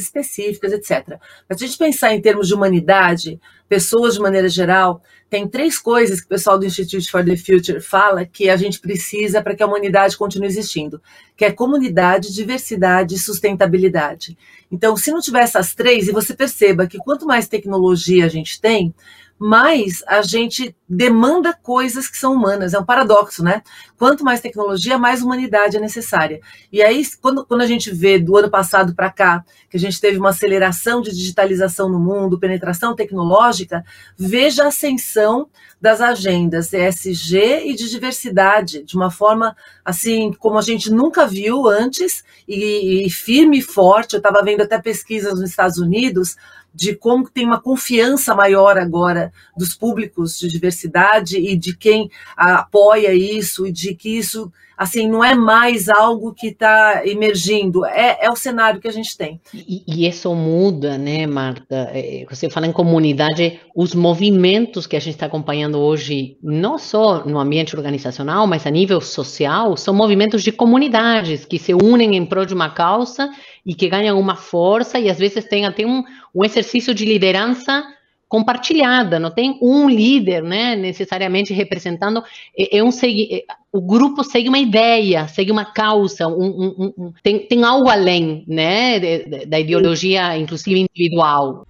específicas, 0.00 0.72
etc. 0.72 1.18
Mas 1.48 1.60
a 1.60 1.66
gente 1.66 1.78
pensar 1.78 2.14
em 2.14 2.20
termos 2.20 2.48
de 2.48 2.54
humanidade, 2.54 3.40
pessoas 3.68 4.14
de 4.14 4.20
maneira 4.20 4.48
geral, 4.48 5.02
tem 5.30 5.48
três 5.48 5.78
coisas 5.78 6.20
que 6.20 6.26
o 6.26 6.28
pessoal 6.28 6.58
do 6.58 6.66
Institute 6.66 7.10
for 7.10 7.24
the 7.24 7.36
Future 7.36 7.80
fala 7.80 8.26
que 8.26 8.50
a 8.50 8.56
gente 8.56 8.78
precisa 8.78 9.40
para 9.40 9.54
que 9.54 9.62
a 9.62 9.66
humanidade 9.66 10.16
continue 10.16 10.46
existindo, 10.46 11.00
que 11.34 11.44
é 11.44 11.50
comunidade, 11.50 12.34
diversidade 12.34 13.14
e 13.14 13.18
sustentabilidade. 13.18 14.36
Então, 14.70 14.94
se 14.94 15.10
não 15.10 15.20
tiver 15.20 15.42
essas 15.42 15.74
três, 15.74 16.06
e 16.06 16.12
você 16.12 16.34
perceba 16.34 16.86
que 16.86 16.98
quanto 16.98 17.24
mais 17.24 17.48
tecnologia 17.48 18.26
a 18.26 18.28
gente 18.28 18.60
tem, 18.60 18.94
mais 19.42 20.04
a 20.06 20.22
gente 20.22 20.76
demanda 20.88 21.52
coisas 21.52 22.06
que 22.06 22.16
são 22.16 22.34
humanas. 22.34 22.74
É 22.74 22.78
um 22.78 22.84
paradoxo, 22.84 23.42
né? 23.42 23.62
Quanto 23.98 24.22
mais 24.22 24.40
tecnologia, 24.40 24.98
mais 24.98 25.22
humanidade 25.22 25.76
é 25.76 25.80
necessária. 25.80 26.40
E 26.70 26.80
aí, 26.80 27.02
quando, 27.20 27.44
quando 27.44 27.62
a 27.62 27.66
gente 27.66 27.90
vê 27.90 28.18
do 28.18 28.36
ano 28.36 28.48
passado 28.48 28.94
para 28.94 29.10
cá, 29.10 29.44
que 29.68 29.76
a 29.76 29.80
gente 29.80 30.00
teve 30.00 30.18
uma 30.18 30.28
aceleração 30.28 31.00
de 31.00 31.10
digitalização 31.10 31.88
no 31.88 31.98
mundo, 31.98 32.38
penetração 32.38 32.94
tecnológica, 32.94 33.84
veja 34.16 34.64
a 34.64 34.68
ascensão 34.68 35.48
das 35.80 36.00
agendas 36.00 36.72
ESG 36.72 37.64
e 37.64 37.74
de 37.74 37.90
diversidade, 37.90 38.84
de 38.84 38.94
uma 38.94 39.10
forma 39.10 39.56
assim 39.84 40.32
como 40.38 40.56
a 40.58 40.62
gente 40.62 40.92
nunca 40.92 41.26
viu 41.26 41.66
antes, 41.66 42.22
e, 42.46 43.06
e 43.06 43.10
firme 43.10 43.58
e 43.58 43.62
forte. 43.62 44.14
Eu 44.14 44.18
estava 44.18 44.42
vendo 44.42 44.60
até 44.60 44.80
pesquisas 44.80 45.40
nos 45.40 45.50
Estados 45.50 45.78
Unidos 45.78 46.36
de 46.74 46.94
como 46.94 47.28
tem 47.28 47.44
uma 47.44 47.60
confiança 47.60 48.34
maior 48.34 48.78
agora 48.78 49.32
dos 49.56 49.74
públicos 49.74 50.38
de 50.38 50.48
diversidade 50.48 51.36
e 51.36 51.56
de 51.56 51.76
quem 51.76 52.10
apoia 52.36 53.12
isso 53.14 53.66
e 53.66 53.72
de 53.72 53.94
que 53.94 54.18
isso 54.18 54.52
assim, 54.76 55.08
não 55.08 55.24
é 55.24 55.34
mais 55.34 55.88
algo 55.88 56.32
que 56.32 56.48
está 56.48 57.02
emergindo, 57.04 57.84
é, 57.84 58.18
é 58.22 58.30
o 58.30 58.36
cenário 58.36 58.80
que 58.80 58.88
a 58.88 58.92
gente 58.92 59.16
tem. 59.16 59.40
E, 59.54 59.82
e, 59.86 60.06
isso 60.06 60.34
muda, 60.34 60.98
né, 60.98 61.26
Marta? 61.26 61.90
É, 61.92 62.24
você 62.28 62.50
fala 62.50 62.66
em 62.66 62.72
comunidade, 62.72 63.60
os 63.74 63.94
movimentos 63.94 64.86
que 64.86 64.96
a 64.96 65.00
gente 65.00 65.14
está 65.14 65.26
acompanhando 65.26 65.78
hoje, 65.78 66.36
não 66.42 66.78
só 66.78 67.24
no 67.24 67.38
ambiente 67.38 67.76
organizacional, 67.76 68.46
mas 68.46 68.66
a 68.66 68.70
nível 68.70 69.00
social, 69.00 69.76
são 69.76 69.94
movimentos 69.94 70.42
de 70.42 70.52
comunidades 70.52 71.44
que 71.44 71.58
se 71.58 71.74
unem 71.74 72.16
em 72.16 72.26
prol 72.26 72.44
de 72.44 72.54
uma 72.54 72.70
causa 72.70 73.30
e 73.64 73.74
que 73.74 73.88
ganham 73.88 74.18
uma 74.18 74.36
força 74.36 74.98
e 74.98 75.08
às 75.08 75.18
vezes 75.18 75.44
tem 75.44 75.66
até 75.66 75.86
um, 75.86 76.02
um 76.34 76.44
exercício 76.44 76.94
de 76.94 77.04
liderança 77.04 77.84
compartilhada, 78.32 79.20
não 79.20 79.30
tem 79.30 79.58
um 79.60 79.90
líder, 79.90 80.42
né, 80.42 80.74
necessariamente 80.74 81.52
representando, 81.52 82.24
é, 82.58 82.78
é 82.78 82.82
um 82.82 82.88
é, 82.88 83.44
o 83.70 83.78
grupo 83.78 84.24
segue 84.24 84.48
uma 84.48 84.58
ideia, 84.58 85.28
segue 85.28 85.52
uma 85.52 85.66
causa, 85.66 86.26
um, 86.26 86.46
um, 86.46 86.94
um, 86.96 87.12
tem, 87.22 87.40
tem 87.40 87.62
algo 87.62 87.90
além, 87.90 88.42
né, 88.48 88.98
da 89.46 89.60
ideologia, 89.60 90.34
inclusive 90.38 90.80
individual. 90.80 91.66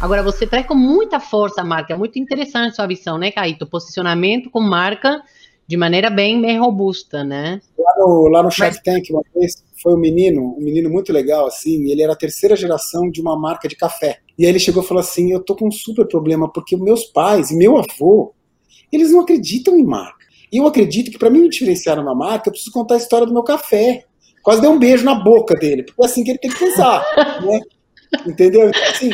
Agora, 0.00 0.22
você 0.22 0.46
traz 0.46 0.64
com 0.66 0.76
muita 0.76 1.18
força 1.18 1.62
a 1.62 1.64
marca, 1.64 1.94
é 1.94 1.96
muito 1.96 2.16
interessante 2.16 2.70
a 2.70 2.74
sua 2.76 2.86
visão, 2.86 3.18
né, 3.18 3.32
Caíto? 3.32 3.66
Posicionamento 3.66 4.50
com 4.50 4.60
marca 4.60 5.20
de 5.66 5.76
maneira 5.76 6.08
bem, 6.08 6.40
bem 6.40 6.58
robusta, 6.58 7.24
né? 7.24 7.60
Lá 7.76 7.94
no, 7.98 8.28
lá 8.28 8.42
no 8.42 8.50
Shark 8.50 8.82
Tank, 8.84 9.10
uma 9.10 9.22
vez, 9.34 9.64
foi 9.82 9.94
um 9.94 9.98
menino, 9.98 10.54
um 10.56 10.62
menino 10.62 10.88
muito 10.88 11.12
legal, 11.12 11.46
assim, 11.46 11.90
ele 11.90 12.02
era 12.02 12.12
a 12.12 12.16
terceira 12.16 12.54
geração 12.54 13.10
de 13.10 13.20
uma 13.20 13.38
marca 13.38 13.66
de 13.68 13.74
café. 13.74 14.18
E 14.38 14.44
aí 14.44 14.50
ele 14.50 14.60
chegou 14.60 14.82
e 14.82 14.86
falou 14.86 15.00
assim, 15.00 15.32
eu 15.32 15.40
tô 15.40 15.56
com 15.56 15.66
um 15.66 15.72
super 15.72 16.06
problema, 16.06 16.50
porque 16.52 16.76
meus 16.76 17.04
pais 17.04 17.50
e 17.50 17.56
meu 17.56 17.76
avô, 17.76 18.32
eles 18.92 19.10
não 19.10 19.20
acreditam 19.20 19.76
em 19.76 19.84
marca. 19.84 20.24
E 20.52 20.58
eu 20.58 20.66
acredito 20.66 21.10
que 21.10 21.18
para 21.18 21.30
mim 21.30 21.40
me 21.40 21.48
diferenciar 21.48 21.96
numa 21.96 22.14
marca, 22.14 22.48
eu 22.48 22.52
preciso 22.52 22.72
contar 22.72 22.94
a 22.94 22.98
história 22.98 23.26
do 23.26 23.32
meu 23.32 23.42
café. 23.42 24.04
Quase 24.42 24.60
deu 24.60 24.70
um 24.70 24.78
beijo 24.78 25.04
na 25.04 25.16
boca 25.16 25.54
dele, 25.54 25.82
porque 25.82 26.00
é 26.00 26.06
assim 26.06 26.22
que 26.22 26.30
ele 26.30 26.38
tem 26.38 26.50
que 26.50 26.58
pensar, 26.58 27.04
né? 27.44 27.60
Entendeu? 28.24 28.68
Então, 28.68 28.82
assim, 28.84 29.10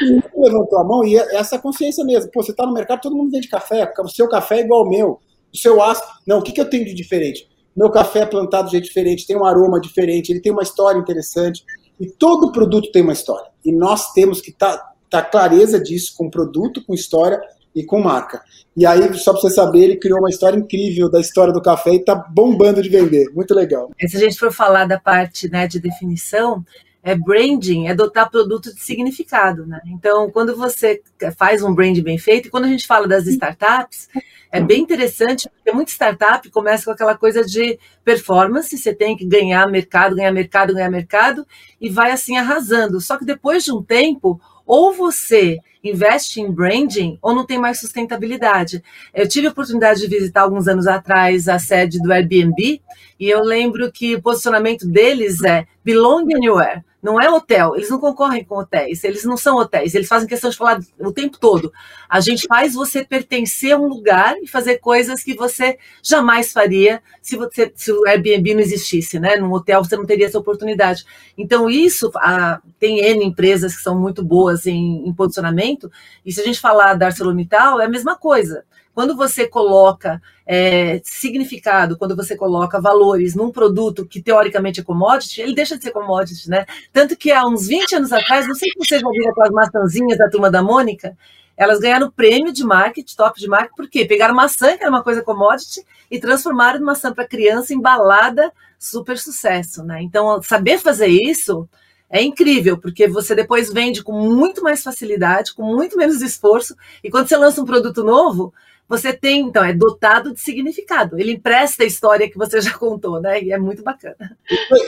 ele 0.00 0.22
levantou 0.36 0.78
a 0.80 0.84
mão 0.84 1.04
e 1.04 1.16
é 1.16 1.36
essa 1.36 1.60
consciência 1.60 2.04
mesmo. 2.04 2.28
Pô, 2.32 2.42
você 2.42 2.52
tá 2.52 2.66
no 2.66 2.72
mercado, 2.72 3.02
todo 3.02 3.16
mundo 3.16 3.30
vende 3.30 3.46
café, 3.46 3.92
o 3.96 4.08
seu 4.08 4.28
café 4.28 4.56
é 4.56 4.60
igual 4.62 4.80
ao 4.80 4.90
meu 4.90 5.20
o 5.52 5.56
seu 5.56 5.82
aço. 5.82 6.02
Não, 6.26 6.38
o 6.38 6.42
que, 6.42 6.52
que 6.52 6.60
eu 6.60 6.68
tenho 6.68 6.84
de 6.84 6.94
diferente? 6.94 7.48
Meu 7.76 7.90
café 7.90 8.20
é 8.20 8.26
plantado 8.26 8.66
de 8.66 8.72
jeito 8.72 8.84
diferente, 8.84 9.26
tem 9.26 9.36
um 9.36 9.44
aroma 9.44 9.80
diferente, 9.80 10.30
ele 10.30 10.40
tem 10.40 10.52
uma 10.52 10.62
história 10.62 10.98
interessante. 10.98 11.64
E 11.98 12.06
todo 12.06 12.52
produto 12.52 12.90
tem 12.90 13.02
uma 13.02 13.12
história. 13.12 13.48
E 13.64 13.72
nós 13.72 14.12
temos 14.12 14.40
que 14.40 14.50
estar 14.50 14.76
tá, 14.76 14.92
tá 15.08 15.22
clareza 15.22 15.80
disso 15.80 16.14
com 16.16 16.28
produto, 16.28 16.84
com 16.84 16.94
história 16.94 17.40
e 17.74 17.84
com 17.84 18.00
marca. 18.00 18.42
E 18.76 18.84
aí, 18.84 19.14
só 19.14 19.32
para 19.32 19.42
você 19.42 19.50
saber, 19.50 19.80
ele 19.80 19.96
criou 19.96 20.18
uma 20.18 20.30
história 20.30 20.56
incrível 20.58 21.10
da 21.10 21.20
história 21.20 21.52
do 21.52 21.62
café 21.62 21.92
e 21.92 21.96
está 21.96 22.14
bombando 22.14 22.82
de 22.82 22.88
vender. 22.88 23.30
Muito 23.34 23.54
legal. 23.54 23.90
Se 24.00 24.16
a 24.16 24.20
gente 24.20 24.38
for 24.38 24.52
falar 24.52 24.86
da 24.86 24.98
parte 24.98 25.48
né, 25.50 25.66
de 25.66 25.78
definição, 25.78 26.64
é 27.02 27.16
branding, 27.16 27.88
é 27.88 27.94
dotar 27.94 28.30
produto 28.30 28.72
de 28.72 28.80
significado, 28.80 29.66
né? 29.66 29.80
Então, 29.86 30.30
quando 30.30 30.56
você 30.56 31.02
faz 31.36 31.62
um 31.62 31.74
brand 31.74 31.98
bem 32.00 32.16
feito, 32.16 32.46
e 32.46 32.50
quando 32.50 32.64
a 32.64 32.68
gente 32.68 32.86
fala 32.86 33.08
das 33.08 33.26
startups, 33.26 34.08
é 34.52 34.60
bem 34.60 34.82
interessante, 34.82 35.48
porque 35.48 35.72
muita 35.72 35.90
startup 35.90 36.48
começa 36.50 36.84
com 36.84 36.92
aquela 36.92 37.16
coisa 37.16 37.44
de 37.44 37.78
performance, 38.04 38.76
você 38.76 38.94
tem 38.94 39.16
que 39.16 39.24
ganhar 39.24 39.66
mercado, 39.66 40.14
ganhar 40.14 40.30
mercado, 40.30 40.74
ganhar 40.74 40.90
mercado, 40.90 41.44
e 41.80 41.88
vai 41.88 42.12
assim 42.12 42.36
arrasando. 42.36 43.00
Só 43.00 43.18
que 43.18 43.24
depois 43.24 43.64
de 43.64 43.72
um 43.72 43.82
tempo, 43.82 44.40
ou 44.64 44.92
você 44.92 45.58
investe 45.82 46.40
em 46.40 46.52
branding 46.52 47.18
ou 47.20 47.34
não 47.34 47.44
tem 47.44 47.58
mais 47.58 47.80
sustentabilidade. 47.80 48.82
Eu 49.12 49.26
tive 49.26 49.48
a 49.48 49.50
oportunidade 49.50 50.00
de 50.00 50.06
visitar 50.06 50.42
alguns 50.42 50.68
anos 50.68 50.86
atrás 50.86 51.48
a 51.48 51.58
sede 51.58 52.00
do 52.00 52.12
Airbnb 52.12 52.80
e 53.18 53.28
eu 53.28 53.42
lembro 53.42 53.90
que 53.90 54.14
o 54.14 54.22
posicionamento 54.22 54.86
deles 54.86 55.42
é 55.42 55.66
belong 55.84 56.32
anywhere 56.32 56.84
não 57.02 57.20
é 57.20 57.28
hotel, 57.28 57.74
eles 57.74 57.90
não 57.90 57.98
concorrem 57.98 58.44
com 58.44 58.58
hotéis, 58.58 59.02
eles 59.02 59.24
não 59.24 59.36
são 59.36 59.56
hotéis, 59.56 59.92
eles 59.92 60.06
fazem 60.06 60.28
questão 60.28 60.48
de 60.48 60.56
falar 60.56 60.78
o 61.00 61.12
tempo 61.12 61.36
todo. 61.36 61.72
A 62.08 62.20
gente 62.20 62.46
faz 62.46 62.74
você 62.74 63.04
pertencer 63.04 63.72
a 63.72 63.76
um 63.76 63.88
lugar 63.88 64.36
e 64.40 64.46
fazer 64.46 64.78
coisas 64.78 65.20
que 65.20 65.34
você 65.34 65.78
jamais 66.00 66.52
faria 66.52 67.02
se, 67.20 67.36
você, 67.36 67.72
se 67.74 67.90
o 67.90 68.06
Airbnb 68.06 68.54
não 68.54 68.60
existisse, 68.60 69.18
né? 69.18 69.34
Num 69.34 69.52
hotel 69.52 69.82
você 69.82 69.96
não 69.96 70.06
teria 70.06 70.26
essa 70.26 70.38
oportunidade. 70.38 71.04
Então, 71.36 71.68
isso 71.68 72.12
a, 72.14 72.60
tem 72.78 73.00
N 73.00 73.24
empresas 73.24 73.74
que 73.74 73.82
são 73.82 73.98
muito 73.98 74.22
boas 74.22 74.64
em, 74.66 75.08
em 75.08 75.12
posicionamento, 75.12 75.90
e 76.24 76.32
se 76.32 76.40
a 76.40 76.44
gente 76.44 76.60
falar 76.60 76.94
da 76.94 77.06
ArcelorMittal, 77.06 77.80
é 77.80 77.86
a 77.86 77.90
mesma 77.90 78.16
coisa. 78.16 78.64
Quando 78.94 79.16
você 79.16 79.48
coloca 79.48 80.20
é, 80.46 81.00
significado, 81.04 81.96
quando 81.96 82.14
você 82.14 82.36
coloca 82.36 82.80
valores 82.80 83.34
num 83.34 83.50
produto 83.50 84.06
que 84.06 84.22
teoricamente 84.22 84.80
é 84.80 84.84
commodity, 84.84 85.40
ele 85.40 85.54
deixa 85.54 85.76
de 85.76 85.82
ser 85.82 85.92
commodity, 85.92 86.50
né? 86.50 86.66
Tanto 86.92 87.16
que 87.16 87.30
há 87.30 87.44
uns 87.46 87.66
20 87.66 87.96
anos 87.96 88.12
atrás, 88.12 88.46
não 88.46 88.54
sei 88.54 88.68
se 88.70 88.78
vocês 88.78 89.00
já 89.00 89.08
viram 89.08 89.30
aquelas 89.30 89.50
maçãzinhas 89.50 90.18
da 90.18 90.28
turma 90.28 90.50
da 90.50 90.62
Mônica, 90.62 91.16
elas 91.56 91.78
ganharam 91.78 92.10
prêmio 92.10 92.52
de 92.52 92.64
marketing, 92.64 93.14
top 93.16 93.38
de 93.38 93.48
marketing, 93.48 93.76
por 93.76 93.88
quê? 93.88 94.04
Pegaram 94.04 94.34
maçã, 94.34 94.76
que 94.76 94.82
era 94.82 94.90
uma 94.90 95.02
coisa 95.02 95.22
commodity, 95.22 95.84
e 96.10 96.18
transformaram 96.18 96.78
em 96.78 96.82
maçã 96.82 97.12
para 97.12 97.26
criança 97.26 97.72
embalada, 97.72 98.52
super 98.78 99.18
sucesso, 99.18 99.82
né? 99.84 100.02
Então, 100.02 100.42
saber 100.42 100.78
fazer 100.78 101.06
isso 101.06 101.68
é 102.10 102.22
incrível, 102.22 102.76
porque 102.76 103.08
você 103.08 103.34
depois 103.34 103.72
vende 103.72 104.02
com 104.02 104.12
muito 104.12 104.62
mais 104.62 104.82
facilidade, 104.82 105.54
com 105.54 105.62
muito 105.62 105.96
menos 105.96 106.20
esforço, 106.20 106.76
e 107.02 107.10
quando 107.10 107.28
você 107.28 107.36
lança 107.36 107.62
um 107.62 107.64
produto 107.64 108.04
novo, 108.04 108.52
você 108.92 109.10
tem, 109.10 109.40
então, 109.40 109.64
é 109.64 109.72
dotado 109.72 110.34
de 110.34 110.40
significado. 110.40 111.18
Ele 111.18 111.32
empresta 111.32 111.82
a 111.82 111.86
história 111.86 112.30
que 112.30 112.36
você 112.36 112.60
já 112.60 112.76
contou, 112.76 113.18
né? 113.22 113.42
E 113.42 113.50
é 113.50 113.58
muito 113.58 113.82
bacana. 113.82 114.36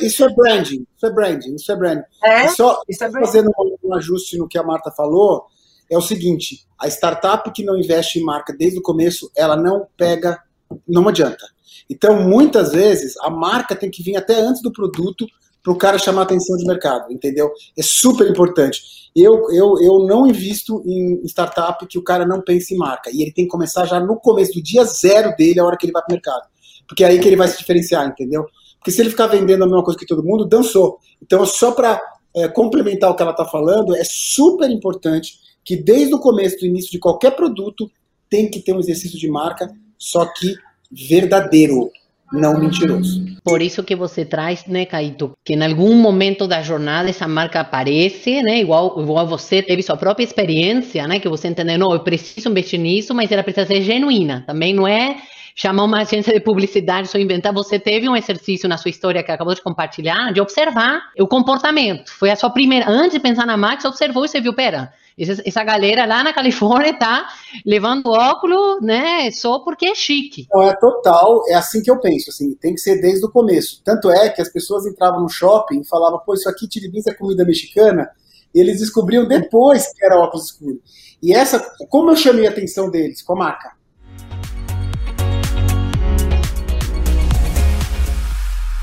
Isso 0.02 0.22
é 0.22 0.28
branding, 0.28 0.86
isso 0.94 1.06
é 1.06 1.10
branding, 1.10 1.54
isso 1.54 1.72
é 1.72 1.76
branding. 1.76 2.04
É, 2.22 2.48
só 2.48 2.82
isso 2.86 3.02
é 3.02 3.08
branding. 3.08 3.26
fazendo 3.26 3.50
um 3.82 3.94
ajuste 3.94 4.36
no 4.36 4.46
que 4.46 4.58
a 4.58 4.62
Marta 4.62 4.90
falou, 4.90 5.46
é 5.90 5.96
o 5.96 6.02
seguinte, 6.02 6.66
a 6.78 6.86
startup 6.88 7.50
que 7.50 7.64
não 7.64 7.78
investe 7.78 8.18
em 8.18 8.24
marca 8.24 8.54
desde 8.54 8.78
o 8.78 8.82
começo, 8.82 9.30
ela 9.34 9.56
não 9.56 9.86
pega, 9.96 10.38
não 10.86 11.08
adianta. 11.08 11.46
Então, 11.88 12.22
muitas 12.22 12.72
vezes, 12.72 13.16
a 13.22 13.30
marca 13.30 13.74
tem 13.74 13.90
que 13.90 14.02
vir 14.02 14.16
até 14.16 14.34
antes 14.34 14.60
do 14.60 14.72
produto 14.72 15.26
para 15.64 15.72
o 15.72 15.76
cara 15.76 15.98
chamar 15.98 16.22
atenção 16.22 16.58
de 16.58 16.66
mercado, 16.66 17.10
entendeu? 17.10 17.50
É 17.74 17.82
super 17.82 18.30
importante. 18.30 18.82
Eu, 19.16 19.50
eu, 19.50 19.80
eu 19.80 20.06
não 20.06 20.26
invisto 20.26 20.82
em 20.84 21.24
startup 21.24 21.86
que 21.86 21.98
o 21.98 22.02
cara 22.02 22.26
não 22.26 22.42
pense 22.42 22.74
em 22.74 22.76
marca. 22.76 23.10
E 23.10 23.22
ele 23.22 23.32
tem 23.32 23.46
que 23.46 23.50
começar 23.50 23.86
já 23.86 23.98
no 23.98 24.16
começo 24.16 24.52
do 24.52 24.62
dia 24.62 24.84
zero 24.84 25.34
dele, 25.36 25.58
a 25.58 25.64
hora 25.64 25.78
que 25.78 25.86
ele 25.86 25.92
vai 25.92 26.02
para 26.02 26.12
o 26.12 26.14
mercado. 26.14 26.42
Porque 26.86 27.02
é 27.02 27.06
aí 27.06 27.18
que 27.18 27.26
ele 27.26 27.36
vai 27.36 27.48
se 27.48 27.56
diferenciar, 27.56 28.06
entendeu? 28.06 28.44
Porque 28.78 28.90
se 28.90 29.00
ele 29.00 29.08
ficar 29.08 29.26
vendendo 29.26 29.64
a 29.64 29.66
mesma 29.66 29.82
coisa 29.82 29.98
que 29.98 30.04
todo 30.04 30.22
mundo, 30.22 30.44
dançou. 30.44 30.98
Então, 31.22 31.46
só 31.46 31.72
para 31.72 31.98
é, 32.36 32.46
complementar 32.46 33.10
o 33.10 33.16
que 33.16 33.22
ela 33.22 33.30
está 33.30 33.46
falando, 33.46 33.96
é 33.96 34.02
super 34.04 34.70
importante 34.70 35.38
que 35.64 35.76
desde 35.76 36.14
o 36.14 36.18
começo, 36.18 36.58
do 36.58 36.66
início 36.66 36.90
de 36.90 36.98
qualquer 36.98 37.30
produto, 37.34 37.90
tem 38.28 38.50
que 38.50 38.60
ter 38.60 38.74
um 38.74 38.80
exercício 38.80 39.18
de 39.18 39.28
marca, 39.28 39.72
só 39.96 40.26
que 40.26 40.54
verdadeiro 40.90 41.90
não 42.34 42.58
mentiroso. 42.58 43.24
Por 43.42 43.62
isso 43.62 43.82
que 43.82 43.94
você 43.94 44.24
traz, 44.24 44.66
né, 44.66 44.84
Caíto, 44.84 45.36
que 45.44 45.54
em 45.54 45.62
algum 45.62 45.94
momento 45.94 46.46
da 46.46 46.62
jornada 46.62 47.08
essa 47.08 47.28
marca 47.28 47.60
aparece, 47.60 48.42
né, 48.42 48.60
igual, 48.60 49.00
igual 49.00 49.26
você 49.26 49.62
teve 49.62 49.82
sua 49.82 49.96
própria 49.96 50.24
experiência, 50.24 51.06
né, 51.06 51.20
que 51.20 51.28
você 51.28 51.48
entendeu, 51.48 51.78
não, 51.78 51.92
eu 51.92 52.00
preciso 52.00 52.48
investir 52.48 52.80
nisso, 52.80 53.14
mas 53.14 53.30
ela 53.30 53.42
precisa 53.42 53.66
ser 53.66 53.82
genuína, 53.82 54.44
também 54.46 54.74
não 54.74 54.86
é 54.86 55.16
chamar 55.56 55.84
uma 55.84 56.00
agência 56.00 56.32
de 56.32 56.40
publicidade, 56.40 57.06
só 57.06 57.16
inventar, 57.16 57.52
você 57.52 57.78
teve 57.78 58.08
um 58.08 58.16
exercício 58.16 58.68
na 58.68 58.76
sua 58.76 58.88
história 58.88 59.22
que 59.22 59.30
acabou 59.30 59.54
de 59.54 59.62
compartilhar, 59.62 60.32
de 60.32 60.40
observar 60.40 61.00
o 61.18 61.28
comportamento, 61.28 62.10
foi 62.10 62.30
a 62.30 62.36
sua 62.36 62.50
primeira, 62.50 62.88
antes 62.88 63.12
de 63.12 63.20
pensar 63.20 63.46
na 63.46 63.56
marca, 63.56 63.82
você 63.82 63.88
observou 63.88 64.24
e 64.24 64.28
você 64.28 64.40
viu, 64.40 64.54
pera, 64.54 64.92
essa, 65.18 65.62
galera 65.62 66.04
lá 66.06 66.24
na 66.24 66.32
Califórnia 66.32 66.98
tá 66.98 67.28
levando 67.64 68.10
óculos, 68.10 68.82
né, 68.82 69.30
só 69.30 69.60
porque 69.60 69.86
é 69.86 69.94
chique. 69.94 70.46
Não, 70.52 70.62
é 70.62 70.74
total, 70.76 71.42
é 71.48 71.54
assim 71.54 71.82
que 71.82 71.90
eu 71.90 72.00
penso, 72.00 72.30
assim, 72.30 72.54
tem 72.54 72.74
que 72.74 72.80
ser 72.80 73.00
desde 73.00 73.24
o 73.24 73.30
começo. 73.30 73.80
Tanto 73.84 74.10
é 74.10 74.28
que 74.28 74.42
as 74.42 74.48
pessoas 74.48 74.86
entravam 74.86 75.20
no 75.20 75.28
shopping 75.28 75.80
e 75.80 75.86
falavam, 75.86 76.20
pô, 76.24 76.34
isso 76.34 76.48
aqui 76.48 76.68
tiribins 76.68 77.06
é 77.06 77.14
comida 77.14 77.44
mexicana, 77.44 78.10
e 78.54 78.60
eles 78.60 78.80
descobriam 78.80 79.26
depois 79.26 79.86
que 79.92 80.04
era 80.04 80.18
óculos 80.18 80.46
escuros. 80.46 80.80
E 81.22 81.32
essa, 81.32 81.64
como 81.88 82.10
eu 82.10 82.16
chamei 82.16 82.46
a 82.46 82.50
atenção 82.50 82.90
deles 82.90 83.22
com 83.22 83.34
a 83.34 83.36
marca? 83.36 83.72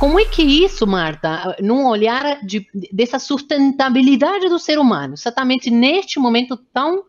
Como 0.01 0.20
é 0.20 0.25
que 0.25 0.41
isso, 0.41 0.88
Marta, 0.88 1.55
num 1.60 1.86
olhar 1.86 2.43
de, 2.43 2.65
dessa 2.91 3.20
sustentabilidade 3.20 4.50
do 4.50 4.58
ser 4.58 4.79
humano, 4.79 5.13
exatamente 5.13 5.70
neste 5.70 6.17
momento 6.17 6.58
tão 6.58 7.03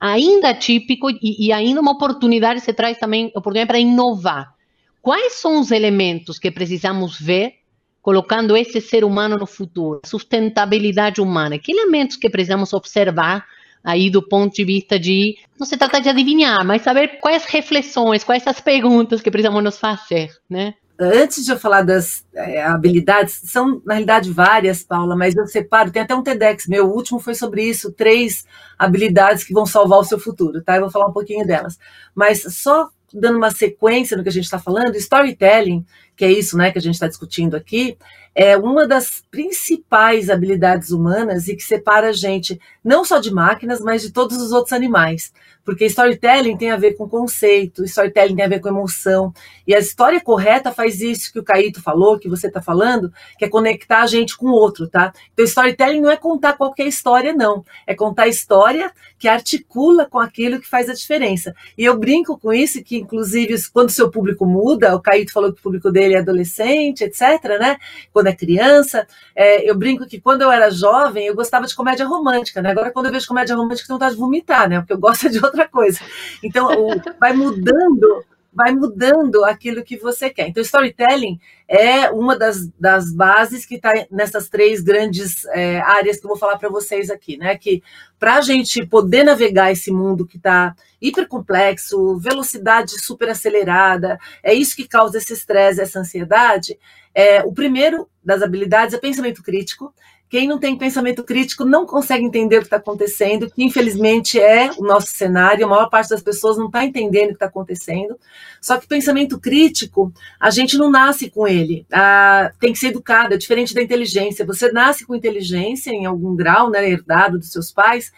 ainda 0.00 0.54
típico 0.54 1.10
e, 1.10 1.48
e 1.48 1.52
ainda 1.52 1.82
uma 1.82 1.90
oportunidade, 1.90 2.60
você 2.60 2.72
traz 2.72 2.96
também 2.96 3.26
oportunidade 3.34 3.66
para 3.66 3.78
inovar. 3.78 4.54
Quais 5.02 5.34
são 5.34 5.60
os 5.60 5.70
elementos 5.70 6.38
que 6.38 6.50
precisamos 6.50 7.20
ver 7.20 7.56
colocando 8.00 8.56
esse 8.56 8.80
ser 8.80 9.04
humano 9.04 9.36
no 9.36 9.46
futuro? 9.46 10.00
Sustentabilidade 10.06 11.20
humana. 11.20 11.58
Que 11.58 11.72
elementos 11.72 12.16
que 12.16 12.30
precisamos 12.30 12.72
observar 12.72 13.44
aí 13.84 14.08
do 14.08 14.22
ponto 14.22 14.54
de 14.54 14.64
vista 14.64 14.98
de, 14.98 15.36
não 15.58 15.66
se 15.66 15.76
trata 15.76 16.00
de 16.00 16.08
adivinhar, 16.08 16.64
mas 16.64 16.80
saber 16.80 17.20
quais 17.20 17.44
reflexões, 17.44 18.24
quais 18.24 18.46
as 18.46 18.62
perguntas 18.62 19.20
que 19.20 19.30
precisamos 19.30 19.62
nos 19.62 19.78
fazer, 19.78 20.30
né? 20.48 20.72
Antes 21.02 21.46
de 21.46 21.50
eu 21.50 21.58
falar 21.58 21.80
das 21.82 22.26
é, 22.34 22.62
habilidades, 22.62 23.40
são 23.44 23.80
na 23.86 23.94
realidade 23.94 24.30
várias, 24.30 24.82
Paula, 24.82 25.16
mas 25.16 25.34
eu 25.34 25.46
separo, 25.46 25.90
tem 25.90 26.02
até 26.02 26.14
um 26.14 26.22
TEDx 26.22 26.66
meu, 26.66 26.90
último 26.90 27.18
foi 27.18 27.34
sobre 27.34 27.62
isso, 27.62 27.90
três 27.90 28.44
habilidades 28.78 29.42
que 29.42 29.54
vão 29.54 29.64
salvar 29.64 30.00
o 30.00 30.04
seu 30.04 30.18
futuro, 30.18 30.62
tá? 30.62 30.76
Eu 30.76 30.82
vou 30.82 30.90
falar 30.90 31.06
um 31.06 31.12
pouquinho 31.12 31.46
delas. 31.46 31.78
Mas 32.14 32.42
só 32.42 32.90
dando 33.14 33.38
uma 33.38 33.50
sequência 33.50 34.16
no 34.16 34.22
que 34.22 34.28
a 34.28 34.32
gente 34.32 34.44
está 34.44 34.58
falando, 34.58 34.94
storytelling, 34.96 35.84
que 36.20 36.24
é 36.26 36.30
isso 36.30 36.54
né, 36.54 36.70
que 36.70 36.76
a 36.76 36.82
gente 36.82 36.96
está 36.96 37.08
discutindo 37.08 37.56
aqui, 37.56 37.96
é 38.34 38.54
uma 38.54 38.86
das 38.86 39.22
principais 39.30 40.28
habilidades 40.28 40.90
humanas 40.90 41.48
e 41.48 41.56
que 41.56 41.62
separa 41.62 42.10
a 42.10 42.12
gente 42.12 42.60
não 42.84 43.06
só 43.06 43.18
de 43.18 43.32
máquinas, 43.32 43.80
mas 43.80 44.02
de 44.02 44.12
todos 44.12 44.36
os 44.36 44.52
outros 44.52 44.74
animais. 44.74 45.32
Porque 45.64 45.84
storytelling 45.84 46.56
tem 46.56 46.70
a 46.70 46.76
ver 46.76 46.94
com 46.94 47.08
conceito, 47.08 47.84
storytelling 47.84 48.34
tem 48.34 48.44
a 48.44 48.48
ver 48.48 48.60
com 48.60 48.68
emoção. 48.68 49.32
E 49.66 49.74
a 49.74 49.78
história 49.78 50.20
correta 50.20 50.72
faz 50.72 51.00
isso 51.00 51.32
que 51.32 51.38
o 51.38 51.44
Caíto 51.44 51.82
falou, 51.82 52.18
que 52.18 52.28
você 52.28 52.46
está 52.46 52.62
falando, 52.62 53.12
que 53.38 53.44
é 53.44 53.48
conectar 53.48 54.02
a 54.02 54.06
gente 54.06 54.36
com 54.36 54.46
o 54.46 54.52
outro, 54.52 54.88
tá? 54.88 55.12
Então, 55.32 55.44
storytelling 55.44 56.00
não 56.00 56.10
é 56.10 56.16
contar 56.16 56.54
qualquer 56.54 56.86
história, 56.86 57.32
não. 57.32 57.64
É 57.86 57.94
contar 57.94 58.26
história 58.26 58.90
que 59.18 59.28
articula 59.28 60.06
com 60.06 60.18
aquilo 60.18 60.58
que 60.60 60.66
faz 60.66 60.88
a 60.88 60.94
diferença. 60.94 61.54
E 61.76 61.84
eu 61.84 61.96
brinco 61.98 62.38
com 62.38 62.52
isso, 62.52 62.82
que 62.82 62.96
inclusive 62.96 63.54
quando 63.72 63.90
o 63.90 63.92
seu 63.92 64.10
público 64.10 64.46
muda, 64.46 64.96
o 64.96 65.00
Caíto 65.00 65.32
falou 65.32 65.52
que 65.52 65.60
o 65.60 65.62
público 65.62 65.90
dele 65.90 66.09
é 66.14 66.18
adolescente, 66.18 67.04
etc., 67.04 67.58
né? 67.58 67.76
Quando 68.12 68.28
é 68.28 68.32
criança. 68.32 69.06
É, 69.34 69.68
eu 69.68 69.76
brinco 69.76 70.06
que 70.06 70.20
quando 70.20 70.42
eu 70.42 70.50
era 70.50 70.70
jovem, 70.70 71.26
eu 71.26 71.34
gostava 71.34 71.66
de 71.66 71.74
comédia 71.74 72.06
romântica, 72.06 72.60
né? 72.62 72.70
Agora, 72.70 72.90
quando 72.90 73.06
eu 73.06 73.12
vejo 73.12 73.26
comédia 73.26 73.56
romântica, 73.56 73.84
eu 73.84 73.86
tenho 73.88 73.98
vontade 73.98 74.14
de 74.14 74.20
vomitar, 74.20 74.68
né? 74.68 74.80
Porque 74.80 74.92
eu 74.92 74.98
gosto 74.98 75.28
de 75.28 75.42
outra 75.44 75.68
coisa. 75.68 76.00
Então, 76.42 76.66
o, 76.66 77.00
vai 77.18 77.32
mudando 77.32 78.24
vai 78.52 78.72
mudando 78.72 79.44
aquilo 79.44 79.84
que 79.84 79.96
você 79.96 80.28
quer. 80.28 80.48
Então, 80.48 80.62
storytelling 80.62 81.38
é 81.68 82.10
uma 82.10 82.36
das, 82.36 82.68
das 82.78 83.12
bases 83.12 83.64
que 83.64 83.76
está 83.76 83.92
nessas 84.10 84.48
três 84.48 84.80
grandes 84.80 85.44
é, 85.46 85.80
áreas 85.80 86.18
que 86.18 86.26
eu 86.26 86.28
vou 86.28 86.38
falar 86.38 86.58
para 86.58 86.68
vocês 86.68 87.10
aqui, 87.10 87.36
né? 87.36 87.56
Que 87.56 87.82
para 88.18 88.36
a 88.36 88.40
gente 88.40 88.84
poder 88.84 89.24
navegar 89.24 89.70
esse 89.70 89.90
mundo 89.92 90.26
que 90.26 90.36
está 90.36 90.74
hiper 91.00 91.28
complexo, 91.28 92.18
velocidade 92.18 93.00
super 93.00 93.28
acelerada, 93.28 94.18
é 94.42 94.52
isso 94.52 94.74
que 94.76 94.86
causa 94.86 95.18
esse 95.18 95.32
estresse, 95.32 95.80
essa 95.80 96.00
ansiedade. 96.00 96.78
É, 97.14 97.42
o 97.42 97.52
primeiro 97.52 98.08
das 98.22 98.42
habilidades 98.42 98.94
é 98.94 98.98
pensamento 98.98 99.42
crítico. 99.42 99.94
Quem 100.30 100.46
não 100.46 100.60
tem 100.60 100.78
pensamento 100.78 101.24
crítico 101.24 101.64
não 101.64 101.84
consegue 101.84 102.24
entender 102.24 102.58
o 102.58 102.60
que 102.60 102.66
está 102.68 102.76
acontecendo, 102.76 103.50
que 103.50 103.64
infelizmente 103.64 104.38
é 104.38 104.70
o 104.78 104.82
nosso 104.84 105.08
cenário, 105.08 105.66
a 105.66 105.68
maior 105.68 105.90
parte 105.90 106.10
das 106.10 106.22
pessoas 106.22 106.56
não 106.56 106.66
está 106.66 106.84
entendendo 106.84 107.24
o 107.24 107.28
que 107.30 107.34
está 107.34 107.46
acontecendo. 107.46 108.16
Só 108.60 108.78
que 108.78 108.86
pensamento 108.86 109.40
crítico, 109.40 110.12
a 110.38 110.48
gente 110.50 110.78
não 110.78 110.88
nasce 110.88 111.28
com 111.28 111.48
ele, 111.48 111.84
ah, 111.92 112.52
tem 112.60 112.72
que 112.72 112.78
ser 112.78 112.88
educado, 112.88 113.34
é 113.34 113.36
diferente 113.36 113.74
da 113.74 113.82
inteligência. 113.82 114.46
Você 114.46 114.70
nasce 114.70 115.04
com 115.04 115.16
inteligência 115.16 115.90
em 115.90 116.06
algum 116.06 116.36
grau, 116.36 116.70
né, 116.70 116.88
herdado 116.88 117.36
dos 117.36 117.50
seus 117.50 117.72
pais, 117.72 118.12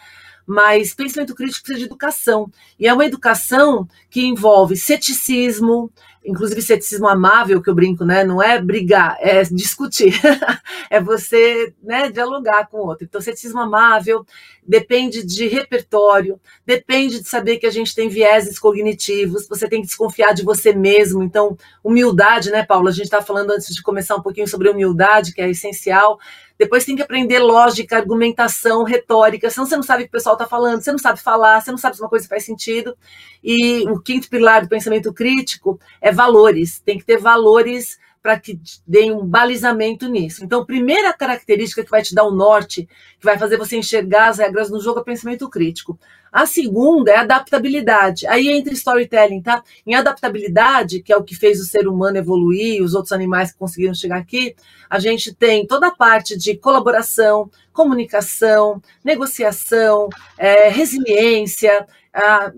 mas 0.45 0.93
pensamento 0.93 1.33
crítico 1.33 1.63
precisa 1.63 1.79
de 1.79 1.85
educação. 1.85 2.51
E 2.79 2.87
é 2.87 2.93
uma 2.93 3.05
educação 3.05 3.87
que 4.11 4.23
envolve 4.23 4.77
ceticismo, 4.77 5.89
inclusive 6.25 6.61
ceticismo 6.61 7.07
amável 7.07 7.61
que 7.61 7.69
eu 7.69 7.75
brinco, 7.75 8.05
né? 8.05 8.23
Não 8.23 8.41
é 8.41 8.61
brigar, 8.61 9.17
é 9.19 9.43
discutir, 9.43 10.13
é 10.89 10.99
você, 10.99 11.73
né, 11.81 12.09
dialogar 12.09 12.67
com 12.67 12.77
o 12.77 12.87
outro. 12.87 13.05
Então, 13.05 13.21
ceticismo 13.21 13.59
amável 13.59 14.25
depende 14.65 15.23
de 15.23 15.47
repertório, 15.47 16.39
depende 16.65 17.21
de 17.21 17.27
saber 17.27 17.57
que 17.57 17.67
a 17.67 17.71
gente 17.71 17.93
tem 17.93 18.07
vieses 18.07 18.57
cognitivos, 18.57 19.47
você 19.47 19.67
tem 19.67 19.81
que 19.81 19.87
desconfiar 19.87 20.33
de 20.33 20.43
você 20.43 20.73
mesmo. 20.73 21.21
Então, 21.21 21.57
humildade, 21.83 22.49
né, 22.49 22.63
Paula? 22.63 22.89
A 22.89 22.93
gente 22.93 23.05
está 23.05 23.21
falando 23.21 23.51
antes 23.51 23.73
de 23.73 23.81
começar 23.81 24.15
um 24.15 24.21
pouquinho 24.21 24.47
sobre 24.47 24.69
humildade, 24.69 25.33
que 25.33 25.41
é 25.41 25.49
essencial. 25.49 26.17
Depois 26.57 26.85
tem 26.85 26.95
que 26.95 27.01
aprender 27.01 27.39
lógica, 27.39 27.97
argumentação, 27.97 28.83
retórica, 28.83 29.49
senão 29.49 29.65
você 29.65 29.75
não 29.75 29.83
sabe 29.83 30.03
o 30.03 30.05
que 30.05 30.09
o 30.09 30.13
pessoal 30.13 30.35
está 30.35 30.47
falando, 30.47 30.81
você 30.81 30.91
não 30.91 30.99
sabe 30.99 31.19
falar, 31.19 31.59
você 31.59 31.71
não 31.71 31.77
sabe 31.77 31.95
se 31.95 32.01
uma 32.01 32.09
coisa 32.09 32.27
faz 32.27 32.45
sentido. 32.45 32.95
E 33.43 33.83
o 33.89 33.99
quinto 33.99 34.29
pilar 34.29 34.61
do 34.61 34.69
pensamento 34.69 35.11
crítico 35.11 35.79
é 35.99 36.11
valores. 36.13 36.79
Tem 36.79 36.97
que 36.97 37.05
ter 37.05 37.17
valores 37.17 37.97
para 38.23 38.39
que 38.39 38.57
deem 38.87 39.11
um 39.11 39.25
balizamento 39.25 40.07
nisso. 40.07 40.45
Então, 40.45 40.61
a 40.61 40.65
primeira 40.65 41.11
característica 41.11 41.83
que 41.83 41.91
vai 41.91 42.01
te 42.01 42.15
dar 42.15 42.23
o 42.23 42.31
norte, 42.31 42.87
que 43.19 43.25
vai 43.25 43.37
fazer 43.37 43.57
você 43.57 43.75
enxergar 43.75 44.29
as 44.29 44.37
regras 44.37 44.69
no 44.69 44.79
jogo, 44.79 45.01
é 45.01 45.03
pensamento 45.03 45.49
crítico. 45.49 45.99
A 46.31 46.45
segunda 46.45 47.11
é 47.11 47.17
adaptabilidade. 47.17 48.25
Aí 48.25 48.47
entra 48.47 48.73
storytelling, 48.73 49.41
tá? 49.41 49.61
Em 49.85 49.93
adaptabilidade, 49.93 51.03
que 51.03 51.11
é 51.11 51.17
o 51.17 51.23
que 51.23 51.35
fez 51.35 51.59
o 51.59 51.65
ser 51.65 51.85
humano 51.85 52.17
evoluir, 52.17 52.81
os 52.81 52.95
outros 52.95 53.11
animais 53.11 53.51
que 53.51 53.59
conseguiram 53.59 53.93
chegar 53.93 54.17
aqui, 54.17 54.55
a 54.89 54.99
gente 54.99 55.35
tem 55.35 55.67
toda 55.67 55.87
a 55.87 55.95
parte 55.95 56.37
de 56.37 56.55
colaboração, 56.55 57.51
comunicação, 57.73 58.81
negociação, 59.03 60.07
é, 60.37 60.69
resiliência, 60.69 61.85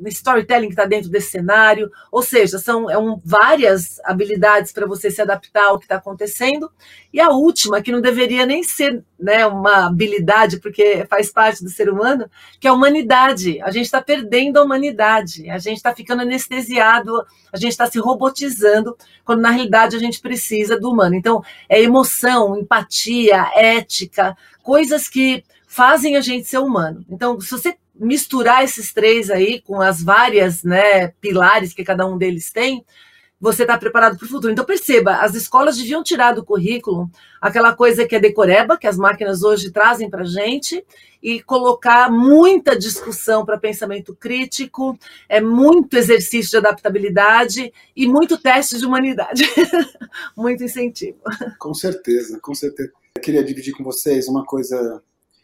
storytelling 0.08 0.68
que 0.68 0.74
está 0.74 0.86
dentro 0.86 1.10
desse 1.10 1.32
cenário, 1.32 1.90
ou 2.12 2.22
seja, 2.22 2.60
são 2.60 2.90
é 2.90 2.98
um, 2.98 3.20
várias 3.24 4.00
habilidades 4.04 4.74
para 4.74 4.86
você 4.86 5.10
se 5.10 5.22
adaptar 5.22 5.68
ao 5.68 5.80
que 5.80 5.86
está 5.86 5.96
acontecendo. 5.96 6.70
E 7.14 7.22
a 7.22 7.30
última, 7.30 7.82
que 7.82 7.92
não 7.92 8.02
deveria 8.02 8.46
nem 8.46 8.64
ser 8.64 9.02
né, 9.18 9.46
uma 9.46 9.88
habilidade, 9.88 10.60
porque 10.60 11.06
faz 11.10 11.32
parte 11.32 11.64
do 11.64 11.70
ser 11.70 11.90
humano, 11.90 12.30
que 12.60 12.68
é 12.68 12.70
a 12.70 12.74
humanidade. 12.74 13.62
A 13.62 13.72
gente 13.72 13.86
está 13.86 14.02
perdendo 14.02 14.58
a 14.58 14.64
humanidade, 14.64 15.50
a 15.50 15.58
gente 15.58 15.78
está 15.78 15.96
ficando 15.96 16.24
anestesiado, 16.24 17.26
a 17.54 17.58
gente 17.58 17.72
está 17.72 17.90
se 17.90 17.98
robotizando, 17.98 18.98
quando 19.24 19.42
na 19.42 19.52
realidade 19.52 19.96
a 19.96 20.00
gente 20.00 20.20
precisa 20.20 20.78
do 20.78 20.92
humano. 20.92 21.16
Então, 21.16 21.42
é 21.70 21.82
emoção, 21.82 22.58
empatia, 22.58 23.50
ética, 23.56 24.36
coisas 24.66 25.08
que 25.08 25.44
fazem 25.68 26.18
a 26.18 26.22
gente 26.22 26.48
ser 26.48 26.58
humano. 26.58 27.06
Então, 27.08 27.40
se 27.40 27.52
você 27.52 27.76
misturar 27.94 28.64
esses 28.64 28.92
três 28.92 29.30
aí 29.30 29.62
com 29.62 29.80
as 29.80 30.02
várias 30.02 30.64
né, 30.64 31.10
pilares 31.22 31.72
que 31.72 31.84
cada 31.84 32.06
um 32.08 32.18
deles 32.18 32.52
tem, 32.52 32.84
você 33.40 33.62
está 33.62 33.78
preparado 33.78 34.18
para 34.18 34.26
o 34.26 34.28
futuro. 34.28 34.52
Então, 34.52 34.66
perceba, 34.66 35.18
as 35.18 35.36
escolas 35.36 35.78
deviam 35.78 36.02
tirar 36.02 36.34
do 36.34 36.44
currículo 36.44 37.12
aquela 37.40 37.76
coisa 37.76 38.08
que 38.08 38.16
é 38.16 38.20
decoreba, 38.20 38.76
que 38.76 38.88
as 38.88 38.98
máquinas 38.98 39.44
hoje 39.44 39.70
trazem 39.70 40.10
para 40.10 40.24
a 40.24 40.26
gente, 40.26 40.84
e 41.22 41.42
colocar 41.42 42.12
muita 42.12 42.78
discussão 42.78 43.46
para 43.46 43.58
pensamento 43.58 44.16
crítico, 44.16 44.98
é 45.30 45.40
muito 45.40 45.96
exercício 45.96 46.52
de 46.52 46.58
adaptabilidade 46.58 47.72
e 47.96 48.08
muito 48.08 48.38
teste 48.38 48.80
de 48.80 48.86
humanidade. 48.86 49.44
muito 50.36 50.64
incentivo. 50.64 51.20
Com 51.60 51.74
certeza, 51.74 52.40
com 52.40 52.56
certeza. 52.56 52.94
Eu 53.16 53.22
queria 53.22 53.44
dividir 53.44 53.74
com 53.74 53.84
vocês 53.84 54.28
uma 54.28 54.46
coisa. 54.46 54.80
Não 54.82 55.02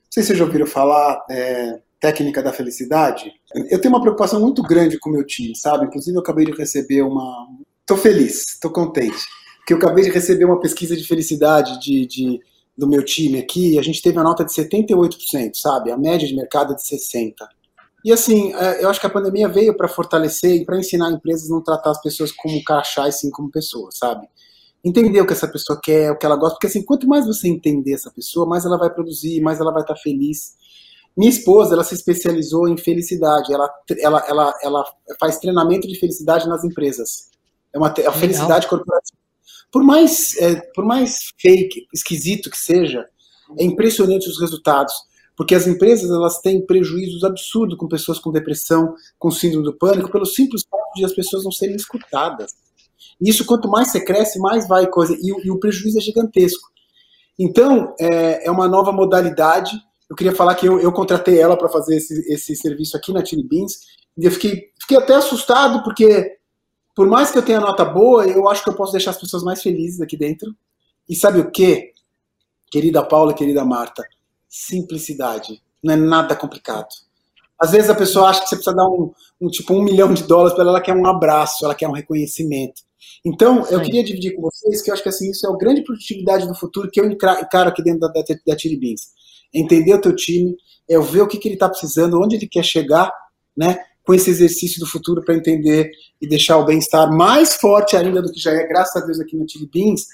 sei 0.10 0.24
se 0.24 0.28
vocês 0.28 0.40
já 0.40 0.46
ouviram 0.46 0.68
falar. 0.68 1.26
É 1.30 1.80
técnica 2.02 2.42
da 2.42 2.52
felicidade, 2.52 3.32
eu 3.70 3.80
tenho 3.80 3.94
uma 3.94 4.02
preocupação 4.02 4.42
muito 4.42 4.64
grande 4.64 4.98
com 4.98 5.12
o 5.12 5.14
meu 5.14 5.24
time, 5.24 5.56
sabe? 5.56 5.86
Inclusive, 5.86 6.18
eu 6.18 6.22
acabei 6.22 6.46
de 6.46 6.52
receber 6.52 7.04
uma. 7.04 7.48
Estou 7.82 7.96
feliz, 7.96 8.54
estou 8.54 8.72
contente, 8.72 9.20
porque 9.58 9.74
eu 9.74 9.78
acabei 9.78 10.04
de 10.04 10.10
receber 10.10 10.46
uma 10.46 10.60
pesquisa 10.60 10.98
de 10.98 11.06
felicidade 11.06 11.80
de, 11.80 12.08
de, 12.08 12.40
do 12.76 12.88
meu 12.88 13.06
time 13.06 13.38
aqui 13.38 13.76
e 13.76 13.80
a 13.80 13.84
gente 13.84 14.02
teve 14.02 14.18
a 14.18 14.24
nota 14.24 14.44
de 14.44 14.52
78%, 14.52 15.52
sabe? 15.54 15.92
A 15.92 15.98
média 15.98 16.28
de 16.28 16.36
mercado 16.36 16.74
é 16.74 16.76
de 16.76 16.82
60%. 16.82 17.34
E 18.04 18.12
assim, 18.12 18.52
é, 18.56 18.84
eu 18.84 18.90
acho 18.90 19.00
que 19.00 19.06
a 19.06 19.12
pandemia 19.12 19.48
veio 19.48 19.78
para 19.78 19.88
fortalecer 19.88 20.56
e 20.56 20.66
para 20.66 20.80
ensinar 20.80 21.12
empresas 21.12 21.52
a 21.52 21.54
não 21.54 21.62
tratar 21.62 21.92
as 21.92 22.02
pessoas 22.02 22.32
como 22.32 22.64
crachá 22.64 23.08
e 23.08 23.12
sim 23.12 23.30
como 23.30 23.52
pessoas, 23.52 23.98
sabe? 23.98 24.28
Entender 24.84 25.22
o 25.22 25.28
que 25.28 25.34
essa 25.34 25.48
pessoa 25.48 25.80
quer, 25.82 26.12
o 26.12 26.18
que 26.18 26.26
ela 26.26 26.36
gosta, 26.36 26.56
porque 26.56 26.68
assim, 26.68 26.84
quanto 26.84 27.08
mais 27.08 27.28
você 27.28 27.48
entender 27.48 27.94
essa 27.94 28.10
pessoa, 28.12 28.48
mais 28.48 28.66
ela 28.66 28.78
vai 28.78 28.90
produzir, 28.92 29.40
mais 29.42 29.60
ela 29.60 29.72
vai 29.72 29.82
estar 29.82 29.96
feliz. 29.96 30.56
Minha 31.16 31.30
esposa, 31.30 31.74
ela 31.74 31.84
se 31.84 31.94
especializou 31.94 32.68
em 32.68 32.78
felicidade. 32.78 33.54
Ela, 33.54 33.70
ela, 34.00 34.26
ela, 34.28 34.54
ela 34.64 34.86
faz 35.20 35.38
treinamento 35.38 35.88
de 35.88 36.00
felicidade 36.00 36.48
nas 36.48 36.64
empresas. 36.64 37.30
É 37.74 37.78
uma 37.78 37.94
é 37.98 38.08
a 38.08 38.12
felicidade 38.12 38.68
corporativa. 38.68 39.20
Por 39.72 39.84
mais, 39.84 40.36
é, 40.38 40.56
por 40.74 40.86
mais 40.86 41.32
fake, 41.40 41.88
esquisito 41.94 42.50
que 42.50 42.58
seja, 42.58 43.06
é 43.58 43.64
impressionante 43.64 44.30
os 44.30 44.40
resultados. 44.40 44.94
Porque 45.36 45.56
as 45.56 45.66
empresas 45.66 46.10
elas 46.10 46.40
têm 46.40 46.66
prejuízos 46.66 47.24
absurdos 47.24 47.78
com 47.78 47.88
pessoas 47.88 48.20
com 48.20 48.32
depressão, 48.32 48.94
com 49.18 49.32
síndrome 49.32 49.66
do 49.66 49.78
pânico, 49.78 50.12
pelo 50.12 50.26
simples 50.26 50.64
fato 50.70 50.94
de 50.96 51.06
as 51.06 51.14
pessoas 51.14 51.44
não 51.44 51.52
serem 51.52 51.76
escutadas. 51.76 52.52
Isso, 53.22 53.46
quanto 53.46 53.70
mais 53.70 53.92
você 53.92 54.04
cresce, 54.04 54.40
mais 54.40 54.68
vai 54.68 54.88
coisa. 54.88 55.14
E, 55.14 55.28
e 55.46 55.52
o 55.52 55.60
prejuízo 55.60 55.98
é 56.00 56.02
gigantesco. 56.02 56.70
Então, 57.38 57.94
é, 58.00 58.48
é 58.48 58.52
uma 58.52 58.68
nova 58.68 58.92
modalidade 58.92 59.80
eu 60.12 60.16
queria 60.16 60.36
falar 60.36 60.56
que 60.56 60.66
eu, 60.66 60.78
eu 60.78 60.92
contratei 60.92 61.40
ela 61.40 61.56
para 61.56 61.70
fazer 61.70 61.96
esse, 61.96 62.14
esse 62.30 62.54
serviço 62.54 62.98
aqui 62.98 63.14
na 63.14 63.24
Chili 63.24 63.48
Beans, 63.48 63.80
e 64.18 64.26
eu 64.26 64.32
fiquei, 64.32 64.70
fiquei 64.78 64.98
até 64.98 65.16
assustado, 65.16 65.82
porque 65.86 66.38
por 66.94 67.08
mais 67.08 67.32
que 67.32 67.38
eu 67.38 67.42
tenha 67.42 67.62
nota 67.62 67.86
boa, 67.86 68.28
eu 68.28 68.50
acho 68.50 68.62
que 68.62 68.70
eu 68.70 68.76
posso 68.76 68.92
deixar 68.92 69.12
as 69.12 69.18
pessoas 69.18 69.42
mais 69.42 69.62
felizes 69.62 70.02
aqui 70.02 70.18
dentro. 70.18 70.54
E 71.08 71.16
sabe 71.16 71.40
o 71.40 71.50
que, 71.50 71.94
querida 72.70 73.02
Paula, 73.02 73.34
querida 73.34 73.64
Marta? 73.64 74.04
Simplicidade. 74.50 75.64
Não 75.82 75.94
é 75.94 75.98
nada 75.98 76.36
complicado. 76.36 76.90
Às 77.58 77.72
vezes 77.72 77.90
a 77.90 77.96
pessoa 77.96 78.28
acha 78.28 78.42
que 78.42 78.50
você 78.50 78.58
precisa 78.58 78.76
dar 78.76 78.90
um, 78.90 79.14
um 79.40 79.48
tipo 79.48 79.74
um 79.74 79.82
milhão 79.82 80.14
de 80.14 80.24
dólares 80.24 80.54
para 80.54 80.64
ela, 80.64 80.72
ela 80.72 80.82
quer 80.82 80.94
um 80.94 81.08
abraço, 81.08 81.64
ela 81.64 81.74
quer 81.74 81.88
um 81.88 81.94
reconhecimento. 81.94 82.82
Então, 83.26 83.66
eu 83.68 83.82
queria 83.82 84.04
dividir 84.04 84.36
com 84.36 84.42
vocês 84.42 84.82
que 84.82 84.90
eu 84.90 84.94
acho 84.94 85.04
que 85.04 85.10
assim, 85.10 85.30
isso 85.30 85.46
é 85.46 85.50
a 85.50 85.58
grande 85.58 85.84
produtividade 85.84 86.48
do 86.48 86.56
futuro 86.56 86.90
que 86.90 87.00
eu 87.00 87.10
encaro 87.10 87.70
aqui 87.70 87.84
dentro 87.84 88.00
da, 88.00 88.08
da, 88.08 88.24
da 88.48 88.58
Chili 88.58 88.78
Beans. 88.78 89.02
É 89.54 89.60
entender 89.60 89.94
o 89.94 90.02
teu 90.02 90.16
time, 90.16 90.56
é 90.90 91.00
ver 91.00 91.22
o 91.22 91.28
que, 91.28 91.38
que 91.38 91.48
ele 91.48 91.56
está 91.56 91.70
precisando, 91.70 92.22
onde 92.22 92.36
ele 92.36 92.48
quer 92.48 92.64
chegar, 92.64 93.12
né? 93.56 93.80
Com 94.04 94.14
esse 94.14 94.30
exercício 94.30 94.80
do 94.80 94.88
futuro 94.88 95.24
para 95.24 95.36
entender 95.36 95.92
e 96.20 96.28
deixar 96.28 96.58
o 96.58 96.66
bem-estar 96.66 97.12
mais 97.12 97.56
forte 97.56 97.96
ainda 97.96 98.22
do 98.22 98.32
que 98.32 98.40
já 98.40 98.52
é, 98.52 98.66
graças 98.68 99.02
a 99.02 99.06
Deus, 99.06 99.20
aqui 99.20 99.36
no 99.36 99.48
Chili 99.48 99.70
Beans, 99.72 100.06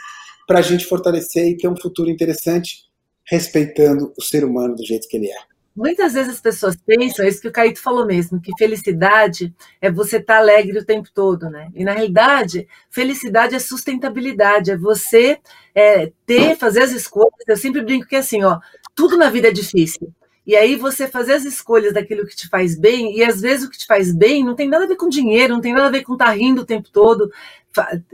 para 0.46 0.60
a 0.60 0.62
gente 0.62 0.86
fortalecer 0.86 1.48
e 1.48 1.58
ter 1.58 1.68
um 1.68 1.80
futuro 1.80 2.10
interessante, 2.10 2.86
respeitando 3.26 4.14
o 4.18 4.22
ser 4.22 4.44
humano 4.44 4.76
do 4.76 4.86
jeito 4.86 5.08
que 5.08 5.18
ele 5.18 5.28
é. 5.28 5.57
Muitas 5.78 6.14
vezes 6.14 6.34
as 6.34 6.42
pessoas 6.42 6.76
pensam, 6.76 7.24
é 7.24 7.30
isso 7.30 7.40
que 7.40 7.48
o 7.48 7.52
Caíto 7.52 7.80
falou 7.80 8.04
mesmo, 8.04 8.42
que 8.42 8.52
felicidade 8.58 9.54
é 9.80 9.92
você 9.92 10.18
estar 10.18 10.34
tá 10.34 10.40
alegre 10.40 10.80
o 10.80 10.84
tempo 10.84 11.08
todo, 11.14 11.52
né? 11.52 11.70
E 11.76 11.84
na 11.84 11.92
realidade, 11.92 12.68
felicidade 12.90 13.54
é 13.54 13.60
sustentabilidade, 13.60 14.72
é 14.72 14.78
você 14.78 15.38
é, 15.76 16.12
ter, 16.26 16.58
fazer 16.58 16.82
as 16.82 16.92
escolhas. 16.92 17.32
Eu 17.48 17.56
sempre 17.56 17.84
brinco 17.84 18.08
que 18.08 18.16
é 18.16 18.20
assim, 18.20 18.44
ó, 18.44 18.60
tudo 18.96 19.16
na 19.16 19.30
vida 19.30 19.50
é 19.50 19.52
difícil. 19.52 20.12
E 20.48 20.56
aí 20.56 20.76
você 20.76 21.08
fazer 21.08 21.34
as 21.34 21.46
escolhas 21.46 21.94
daquilo 21.94 22.26
que 22.26 22.36
te 22.36 22.50
faz 22.50 22.76
bem, 22.76 23.16
e 23.16 23.24
às 23.24 23.40
vezes 23.40 23.68
o 23.68 23.70
que 23.70 23.78
te 23.78 23.86
faz 23.86 24.12
bem 24.12 24.44
não 24.44 24.56
tem 24.56 24.68
nada 24.68 24.86
a 24.86 24.88
ver 24.88 24.96
com 24.96 25.08
dinheiro, 25.08 25.54
não 25.54 25.62
tem 25.62 25.74
nada 25.74 25.86
a 25.88 25.92
ver 25.92 26.02
com 26.02 26.14
estar 26.14 26.26
tá 26.26 26.32
rindo 26.32 26.64
o 26.64 26.66
tempo 26.66 26.90
todo, 26.92 27.30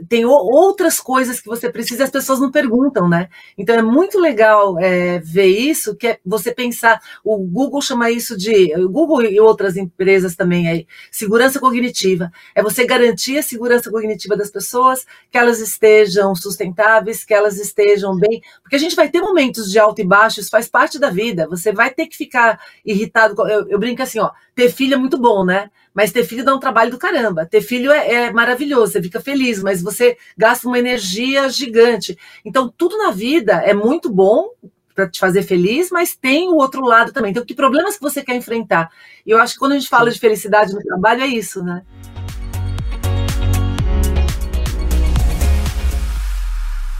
tem 0.08 0.24
outras 0.24 1.00
coisas 1.00 1.40
que 1.40 1.46
você 1.46 1.70
precisa 1.70 2.02
e 2.02 2.04
as 2.04 2.10
pessoas 2.10 2.40
não 2.40 2.50
perguntam, 2.50 3.08
né? 3.08 3.28
Então 3.56 3.74
é 3.74 3.82
muito 3.82 4.18
legal 4.18 4.78
é, 4.78 5.18
ver 5.18 5.46
isso, 5.46 5.96
que 5.96 6.06
é 6.06 6.18
você 6.24 6.52
pensar, 6.52 7.00
o 7.24 7.38
Google 7.38 7.80
chama 7.80 8.10
isso 8.10 8.36
de, 8.36 8.74
o 8.76 8.88
Google 8.88 9.22
e 9.22 9.40
outras 9.40 9.76
empresas 9.76 10.34
também 10.34 10.68
aí, 10.68 10.86
segurança 11.10 11.58
cognitiva. 11.60 12.30
É 12.54 12.62
você 12.62 12.84
garantir 12.86 13.38
a 13.38 13.42
segurança 13.42 13.90
cognitiva 13.90 14.36
das 14.36 14.50
pessoas, 14.50 15.06
que 15.30 15.38
elas 15.38 15.60
estejam 15.60 16.34
sustentáveis, 16.34 17.24
que 17.24 17.34
elas 17.34 17.58
estejam 17.58 18.16
bem, 18.16 18.42
porque 18.62 18.76
a 18.76 18.78
gente 18.78 18.96
vai 18.96 19.08
ter 19.08 19.20
momentos 19.20 19.70
de 19.70 19.78
alto 19.78 20.00
e 20.00 20.04
baixo, 20.04 20.40
isso 20.40 20.50
faz 20.50 20.68
parte 20.68 20.98
da 20.98 21.10
vida. 21.10 21.48
Você 21.48 21.72
vai 21.72 21.90
ter 21.90 22.06
que 22.06 22.16
ficar 22.16 22.60
irritado. 22.84 23.34
Eu, 23.48 23.68
eu 23.68 23.78
brinco 23.78 24.02
assim, 24.02 24.18
ó, 24.18 24.30
ter 24.54 24.70
filho 24.70 24.94
é 24.94 24.96
muito 24.96 25.18
bom, 25.18 25.44
né? 25.44 25.70
Mas 25.92 26.12
ter 26.12 26.24
filho 26.24 26.44
dá 26.44 26.54
um 26.54 26.58
trabalho 26.58 26.90
do 26.90 26.98
caramba. 26.98 27.46
Ter 27.46 27.60
filho 27.60 27.90
é, 27.92 28.26
é 28.26 28.32
maravilhoso, 28.32 28.92
você 28.92 29.02
fica 29.02 29.20
feliz, 29.20 29.62
mas 29.62 29.82
você 29.82 30.16
gasta 30.36 30.66
uma 30.66 30.78
energia 30.78 31.48
gigante. 31.48 32.18
Então, 32.44 32.72
tudo 32.76 32.98
na 32.98 33.10
vida 33.10 33.54
é 33.64 33.72
muito 33.72 34.10
bom 34.10 34.50
para 34.94 35.08
te 35.08 35.18
fazer 35.18 35.42
feliz, 35.42 35.90
mas 35.90 36.14
tem 36.14 36.48
o 36.48 36.56
outro 36.56 36.82
lado 36.84 37.12
também. 37.12 37.30
Então, 37.30 37.44
que 37.44 37.54
problemas 37.54 37.96
que 37.96 38.02
você 38.02 38.22
quer 38.22 38.36
enfrentar? 38.36 38.90
E 39.26 39.30
eu 39.30 39.38
acho 39.38 39.54
que 39.54 39.58
quando 39.58 39.72
a 39.72 39.78
gente 39.78 39.88
fala 39.88 40.10
de 40.10 40.18
felicidade 40.18 40.72
no 40.72 40.82
trabalho, 40.82 41.22
é 41.22 41.26
isso, 41.26 41.62
né? 41.62 41.82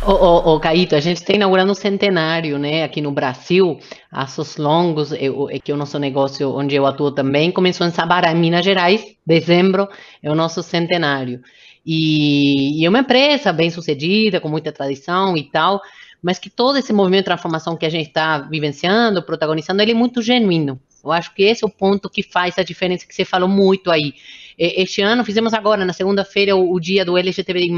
Ô, 0.06 0.60
Caíto, 0.60 0.94
a 0.94 1.00
gente 1.00 1.16
está 1.16 1.32
inaugurando 1.32 1.72
um 1.72 1.74
centenário, 1.74 2.58
né, 2.58 2.84
aqui 2.84 3.00
no 3.00 3.10
Brasil, 3.10 3.78
Aços 4.12 4.58
Longos, 4.58 5.12
é 5.12 5.58
que 5.58 5.72
é 5.72 5.74
o 5.74 5.78
nosso 5.78 5.98
negócio 5.98 6.54
onde 6.54 6.74
eu 6.74 6.84
atuo 6.84 7.10
também, 7.10 7.50
começou 7.50 7.86
em 7.86 7.90
Sabará, 7.90 8.30
em 8.30 8.36
Minas 8.36 8.62
Gerais, 8.62 9.16
dezembro, 9.26 9.88
é 10.22 10.30
o 10.30 10.34
nosso 10.34 10.62
centenário. 10.62 11.40
E, 11.86 12.82
e 12.82 12.84
é 12.84 12.88
uma 12.90 12.98
empresa 12.98 13.50
bem 13.50 13.70
sucedida, 13.70 14.40
com 14.40 14.48
muita 14.50 14.70
tradição 14.70 15.38
e 15.38 15.44
tal, 15.44 15.80
mas 16.22 16.38
que 16.38 16.50
todo 16.50 16.76
esse 16.76 16.92
movimento 16.92 17.22
de 17.22 17.26
transformação 17.26 17.74
que 17.74 17.86
a 17.86 17.90
gente 17.90 18.08
está 18.08 18.38
vivenciando, 18.38 19.22
protagonizando, 19.22 19.80
ele 19.80 19.92
é 19.92 19.94
muito 19.94 20.20
genuíno. 20.20 20.78
Eu 21.02 21.12
acho 21.12 21.34
que 21.34 21.44
esse 21.44 21.64
é 21.64 21.66
o 21.66 21.70
ponto 21.70 22.10
que 22.10 22.22
faz 22.22 22.58
a 22.58 22.62
diferença 22.62 23.06
que 23.06 23.14
você 23.14 23.24
falou 23.24 23.48
muito 23.48 23.90
aí. 23.90 24.12
Este 24.58 25.02
ano 25.02 25.24
fizemos 25.24 25.52
agora, 25.52 25.84
na 25.84 25.92
segunda-feira, 25.92 26.54
o, 26.54 26.72
o, 26.72 26.80
dia 26.80 27.04
do 27.04 27.18
LGTBI+, 27.18 27.70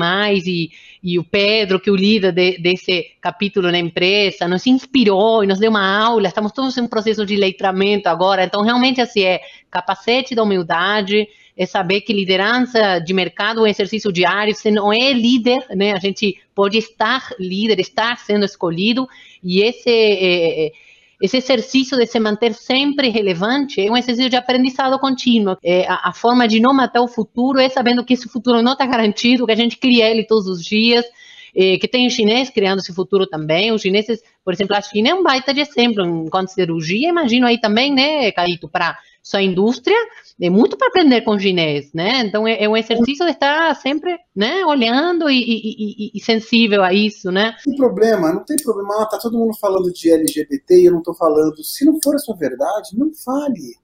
e, 0.47 0.71
e 1.03 1.19
o 1.19 1.25
Pedro, 1.25 1.81
que 1.81 1.89
é 1.89 1.93
o 1.93 1.97
líder 1.97 2.33
de, 2.33 2.59
desse 2.59 3.13
capítulo 3.21 3.71
na 3.71 3.79
empresa, 3.79 4.47
nos 4.47 4.67
inspirou 4.67 5.43
e 5.43 5.47
nos 5.47 5.59
deu 5.59 5.71
uma 5.71 6.05
aula, 6.05 6.29
estamos 6.29 6.53
todos 6.53 6.77
em 6.77 6.83
um 6.83 6.89
processo 6.89 7.25
de 7.25 7.37
letramento 7.37 8.09
agora, 8.09 8.45
então 8.45 8.63
realmente 8.63 9.01
assim, 9.01 9.23
é 9.23 9.41
capacete 9.71 10.35
da 10.35 10.43
humildade, 10.43 11.27
é 11.57 11.65
saber 11.65 12.03
que 12.03 12.13
liderança 12.13 12.99
de 12.99 13.15
mercado 13.15 13.61
é 13.61 13.63
um 13.63 13.67
exercício 13.67 14.13
diário, 14.13 14.55
você 14.55 14.71
não 14.71 14.93
é 14.93 15.13
líder, 15.13 15.65
né? 15.71 15.93
A 15.97 15.99
gente 15.99 16.39
pode 16.55 16.77
estar 16.77 17.31
líder, 17.41 17.81
estar 17.81 18.19
sendo 18.19 18.45
escolhido, 18.45 19.09
e 19.43 19.63
esse, 19.63 19.89
é, 19.89 20.73
esse 21.21 21.39
exercício 21.39 21.97
de 21.97 22.07
se 22.07 22.21
manter 22.21 22.53
sempre 22.53 23.09
relevante 23.09 23.81
é 23.81 23.91
um 23.91 23.97
exercício 23.97 24.31
de 24.31 24.37
aprendizado 24.37 24.99
contínuo. 24.99 25.57
É, 25.63 25.87
a, 25.89 26.11
a, 26.11 26.13
forma 26.13 26.47
de 26.47 26.61
não 26.61 26.75
matar 26.75 27.01
o 27.01 27.09
futuro 27.09 27.59
é 27.59 27.69
sabendo 27.69 28.05
que 28.05 28.15
esse 28.15 28.29
futuro 28.29 28.63
não 28.63 28.73
está 28.73 28.87
garantido, 28.87 29.47
que 29.47 29.53
a 29.53 29.57
gente 29.57 29.79
cria 29.79 30.11
ele 30.11 30.25
todos 30.25 30.47
os 30.47 30.63
dias, 30.63 31.05
é, 31.55 31.79
que 31.79 31.89
tem 31.89 32.07
o 32.07 32.11
chinês 32.11 32.51
criando 32.51 32.81
esse 32.81 32.93
futuro 32.95 33.27
também. 33.27 33.73
Os 33.73 33.83
chineses, 33.83 34.21
por 34.45 34.53
exemplo, 34.53 34.77
a 34.77 34.81
China 34.81 35.11
é 35.11 35.15
um 35.15 35.23
baita 35.23 35.53
de 35.53 35.61
exemplo 35.61 36.05
enquanto 36.05 36.49
cirurgia, 36.49 37.09
imagino 37.09 37.47
aí 37.47 37.61
também, 37.61 37.93
né, 37.93 38.33
Caíto, 38.33 38.69
para 38.69 38.97
sua 39.27 39.43
indústria, 39.43 39.97
é 40.41 40.49
muito 40.49 40.77
para 40.77 40.87
aprender 40.87 41.23
com 41.23 41.33
o 41.33 41.41
chinês, 41.41 41.93
né? 41.93 42.21
Então 42.21 42.47
é, 42.47 42.63
é, 42.63 42.69
um 42.69 42.77
exercício 42.77 43.27
de 43.27 43.33
estar 43.33 43.75
sempre, 43.75 44.17
né, 44.35 44.65
olhando 44.65 45.29
e, 45.29 45.43
e, 45.43 46.13
e, 46.15 46.21
sensível 46.21 46.85
a 46.85 46.93
isso, 46.93 47.33
né? 47.33 47.57
Não 47.67 47.73
tem 47.73 47.77
problema, 47.77 48.33
não 48.33 48.45
tem 48.45 48.57
problema. 48.59 49.03
Ah, 49.03 49.07
tá 49.07 49.19
todo 49.19 49.37
mundo 49.37 49.53
falando 49.59 49.93
de 49.93 50.13
LGBT 50.13 50.81
e 50.81 50.85
eu 50.85 50.93
não 50.93 51.01
estou 51.01 51.13
falando. 51.13 51.57
Se 51.65 51.85
não 51.85 51.99
for 52.01 52.15
a 52.15 52.19
sua 52.19 52.37
verdade, 52.37 52.97
não 52.97 53.13
fale. 53.13 53.75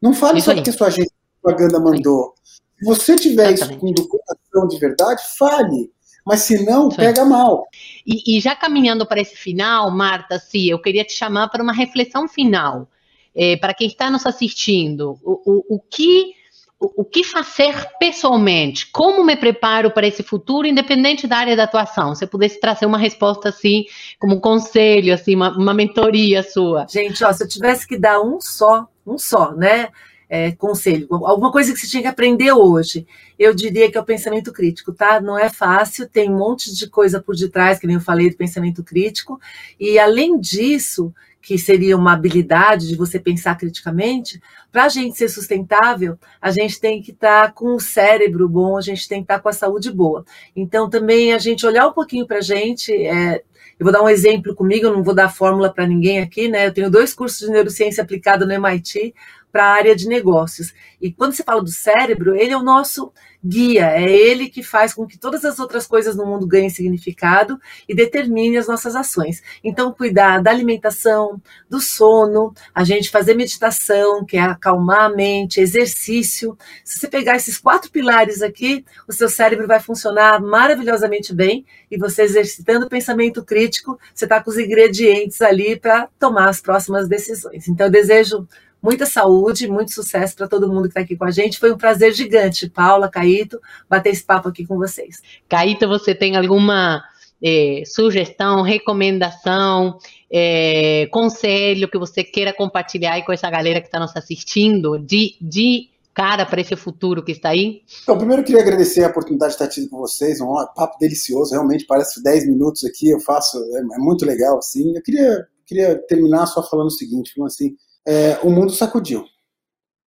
Não 0.00 0.14
fale 0.14 0.38
isso 0.38 0.46
só 0.46 0.54
porque 0.54 0.70
sua 0.70 0.86
agência 0.86 1.10
de 1.10 1.42
propaganda 1.42 1.80
mandou. 1.80 2.34
Se 2.44 2.84
você 2.84 3.16
tiver 3.16 3.50
Exatamente. 3.50 3.74
isso 3.74 3.80
com 3.80 3.92
documentação 3.92 4.68
de 4.68 4.78
verdade, 4.78 5.22
fale. 5.36 5.90
Mas 6.28 6.40
se 6.42 6.62
não, 6.62 6.90
pega 6.90 7.24
mal. 7.24 7.66
E, 8.06 8.36
e 8.36 8.40
já 8.40 8.54
caminhando 8.54 9.06
para 9.06 9.20
esse 9.20 9.34
final, 9.34 9.90
Marta, 9.90 10.38
sim, 10.38 10.70
eu 10.70 10.78
queria 10.78 11.04
te 11.04 11.14
chamar 11.14 11.48
para 11.48 11.62
uma 11.62 11.72
reflexão 11.72 12.28
final 12.28 12.86
é, 13.34 13.56
para 13.56 13.72
quem 13.72 13.86
está 13.86 14.10
nos 14.10 14.26
assistindo, 14.26 15.18
o, 15.22 15.40
o, 15.46 15.76
o 15.76 15.80
que 15.80 16.36
o, 16.80 17.04
que 17.04 17.24
fazer 17.24 17.74
pessoalmente? 17.98 18.88
Como 18.92 19.24
me 19.24 19.34
preparo 19.34 19.90
para 19.90 20.06
esse 20.06 20.22
futuro, 20.22 20.64
independente 20.64 21.26
da 21.26 21.38
área 21.38 21.56
da 21.56 21.64
atuação? 21.64 22.14
Se 22.14 22.24
pudesse 22.24 22.60
trazer 22.60 22.86
uma 22.86 22.98
resposta 22.98 23.48
assim, 23.48 23.84
como 24.16 24.36
um 24.36 24.40
conselho, 24.40 25.12
assim, 25.12 25.34
uma, 25.34 25.50
uma 25.56 25.74
mentoria 25.74 26.40
sua. 26.40 26.86
Gente, 26.88 27.24
ó, 27.24 27.32
se 27.32 27.42
eu 27.42 27.48
tivesse 27.48 27.84
que 27.84 27.98
dar 27.98 28.20
um 28.20 28.40
só, 28.40 28.86
um 29.04 29.18
só, 29.18 29.50
né? 29.52 29.88
É, 30.30 30.52
conselho, 30.52 31.06
alguma 31.10 31.50
coisa 31.50 31.72
que 31.72 31.78
você 31.78 31.86
tinha 31.86 32.02
que 32.02 32.08
aprender 32.08 32.52
hoje, 32.52 33.06
eu 33.38 33.54
diria 33.54 33.90
que 33.90 33.96
é 33.96 34.00
o 34.00 34.04
pensamento 34.04 34.52
crítico, 34.52 34.92
tá? 34.92 35.20
Não 35.22 35.38
é 35.38 35.48
fácil, 35.48 36.06
tem 36.06 36.30
um 36.30 36.36
monte 36.36 36.74
de 36.74 36.86
coisa 36.90 37.18
por 37.18 37.34
detrás, 37.34 37.78
que 37.78 37.86
nem 37.86 37.96
eu 37.96 38.02
falei 38.02 38.28
do 38.28 38.36
pensamento 38.36 38.84
crítico, 38.84 39.40
e 39.80 39.98
além 39.98 40.38
disso, 40.38 41.14
que 41.40 41.56
seria 41.56 41.96
uma 41.96 42.12
habilidade 42.12 42.88
de 42.88 42.94
você 42.94 43.18
pensar 43.18 43.56
criticamente, 43.56 44.38
para 44.70 44.84
a 44.84 44.88
gente 44.90 45.16
ser 45.16 45.30
sustentável, 45.30 46.18
a 46.42 46.50
gente 46.50 46.78
tem 46.78 47.00
que 47.00 47.10
estar 47.10 47.46
tá 47.46 47.52
com 47.52 47.74
o 47.74 47.80
cérebro 47.80 48.46
bom, 48.46 48.76
a 48.76 48.82
gente 48.82 49.08
tem 49.08 49.20
que 49.20 49.24
estar 49.24 49.36
tá 49.36 49.40
com 49.40 49.48
a 49.48 49.52
saúde 49.52 49.90
boa. 49.90 50.26
Então, 50.54 50.90
também 50.90 51.32
a 51.32 51.38
gente 51.38 51.66
olhar 51.66 51.86
um 51.88 51.92
pouquinho 51.92 52.26
para 52.26 52.38
a 52.38 52.42
gente, 52.42 52.92
é, 52.92 53.42
eu 53.78 53.84
vou 53.84 53.92
dar 53.92 54.02
um 54.02 54.08
exemplo 54.08 54.54
comigo, 54.54 54.86
eu 54.86 54.92
não 54.92 55.02
vou 55.02 55.14
dar 55.14 55.28
fórmula 55.28 55.72
para 55.72 55.86
ninguém 55.86 56.18
aqui, 56.18 56.48
né? 56.48 56.66
Eu 56.66 56.74
tenho 56.74 56.90
dois 56.90 57.14
cursos 57.14 57.38
de 57.38 57.50
neurociência 57.50 58.02
aplicada 58.02 58.44
no 58.44 58.52
MIT 58.52 59.14
para 59.50 59.64
a 59.64 59.72
área 59.74 59.96
de 59.96 60.06
negócios. 60.06 60.74
E 61.00 61.12
quando 61.12 61.32
você 61.32 61.42
fala 61.42 61.62
do 61.62 61.70
cérebro, 61.70 62.36
ele 62.36 62.52
é 62.52 62.56
o 62.56 62.62
nosso 62.62 63.12
guia, 63.44 63.92
é 63.92 64.10
ele 64.10 64.48
que 64.48 64.62
faz 64.62 64.92
com 64.92 65.06
que 65.06 65.16
todas 65.16 65.44
as 65.44 65.58
outras 65.58 65.86
coisas 65.86 66.16
no 66.16 66.26
mundo 66.26 66.46
ganhem 66.46 66.68
significado 66.68 67.58
e 67.88 67.94
determine 67.94 68.56
as 68.56 68.66
nossas 68.66 68.96
ações. 68.96 69.42
Então, 69.62 69.92
cuidar 69.92 70.42
da 70.42 70.50
alimentação, 70.50 71.40
do 71.70 71.80
sono, 71.80 72.52
a 72.74 72.82
gente 72.82 73.10
fazer 73.10 73.34
meditação, 73.34 74.24
que 74.24 74.36
é 74.36 74.40
acalmar 74.40 75.02
a 75.02 75.08
mente, 75.08 75.60
exercício. 75.60 76.58
Se 76.84 76.98
você 76.98 77.08
pegar 77.08 77.36
esses 77.36 77.58
quatro 77.58 77.90
pilares 77.90 78.42
aqui, 78.42 78.84
o 79.06 79.12
seu 79.12 79.28
cérebro 79.28 79.68
vai 79.68 79.80
funcionar 79.80 80.40
maravilhosamente 80.40 81.32
bem 81.32 81.64
e 81.90 81.96
você 81.96 82.22
exercitando 82.22 82.86
o 82.86 82.90
pensamento 82.90 83.44
crítico, 83.44 83.98
você 84.12 84.24
está 84.24 84.42
com 84.42 84.50
os 84.50 84.58
ingredientes 84.58 85.40
ali 85.40 85.78
para 85.78 86.08
tomar 86.18 86.48
as 86.48 86.60
próximas 86.60 87.08
decisões. 87.08 87.68
Então, 87.68 87.86
eu 87.86 87.90
desejo 87.90 88.48
muita 88.82 89.06
saúde, 89.06 89.68
muito 89.68 89.92
sucesso 89.92 90.36
para 90.36 90.48
todo 90.48 90.68
mundo 90.68 90.82
que 90.82 90.88
está 90.88 91.00
aqui 91.00 91.16
com 91.16 91.24
a 91.24 91.30
gente. 91.30 91.58
Foi 91.58 91.72
um 91.72 91.78
prazer 91.78 92.12
gigante, 92.14 92.68
Paula, 92.68 93.08
Caíto, 93.08 93.60
bater 93.88 94.10
esse 94.10 94.24
papo 94.24 94.48
aqui 94.48 94.66
com 94.66 94.76
vocês. 94.76 95.20
Caíto, 95.48 95.88
você 95.88 96.14
tem 96.14 96.36
alguma 96.36 97.02
é, 97.42 97.82
sugestão, 97.86 98.62
recomendação, 98.62 99.98
é, 100.30 101.06
conselho 101.10 101.88
que 101.88 101.98
você 101.98 102.22
queira 102.22 102.52
compartilhar 102.52 103.14
aí 103.14 103.24
com 103.24 103.32
essa 103.32 103.50
galera 103.50 103.80
que 103.80 103.86
está 103.86 103.98
nos 103.98 104.14
assistindo 104.16 104.98
de, 104.98 105.36
de 105.40 105.88
cara 106.14 106.44
para 106.44 106.60
esse 106.60 106.74
futuro 106.74 107.22
que 107.22 107.32
está 107.32 107.50
aí? 107.50 107.82
Então, 108.02 108.18
primeiro 108.18 108.42
eu 108.42 108.44
queria 108.44 108.60
agradecer 108.60 109.04
a 109.04 109.08
oportunidade 109.08 109.52
de 109.52 109.54
estar 109.54 109.64
aqui 109.66 109.88
com 109.88 109.98
vocês, 109.98 110.40
um 110.40 110.52
papo 110.74 110.98
delicioso, 110.98 111.52
realmente 111.52 111.86
parece 111.86 112.22
10 112.22 112.48
minutos 112.48 112.84
aqui, 112.84 113.08
eu 113.08 113.20
faço, 113.20 113.56
é, 113.56 113.78
é 113.78 113.98
muito 113.98 114.26
legal, 114.26 114.58
assim. 114.58 114.96
Eu 114.96 115.02
queria, 115.02 115.46
queria 115.64 115.96
terminar 116.08 116.46
só 116.46 116.60
falando 116.68 116.88
o 116.88 116.90
seguinte, 116.90 117.32
assim, 117.46 117.76
é, 118.06 118.38
o 118.42 118.50
mundo 118.50 118.72
sacudiu. 118.72 119.24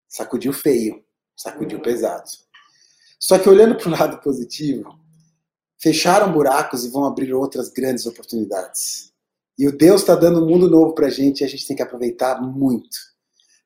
Sacudiu 0.08 0.54
feio, 0.54 1.04
sacudiu 1.36 1.82
pesado. 1.82 2.30
Só 3.19 3.38
que 3.38 3.49
olhando 3.49 3.75
para 3.75 3.88
o 3.88 3.91
lado 3.91 4.21
positivo, 4.21 4.99
fecharam 5.80 6.32
buracos 6.32 6.86
e 6.86 6.89
vão 6.89 7.06
abrir 7.06 7.34
outras 7.34 7.69
grandes 7.69 8.06
oportunidades. 8.06 9.12
E 9.58 9.67
o 9.67 9.75
Deus 9.75 10.01
está 10.01 10.15
dando 10.15 10.43
um 10.43 10.47
mundo 10.47 10.69
novo 10.69 10.93
para 10.93 11.08
a 11.08 11.10
gente 11.10 11.41
e 11.41 11.43
a 11.43 11.47
gente 11.47 11.67
tem 11.67 11.75
que 11.75 11.84
aproveitar 11.84 12.41
muito. 12.41 12.97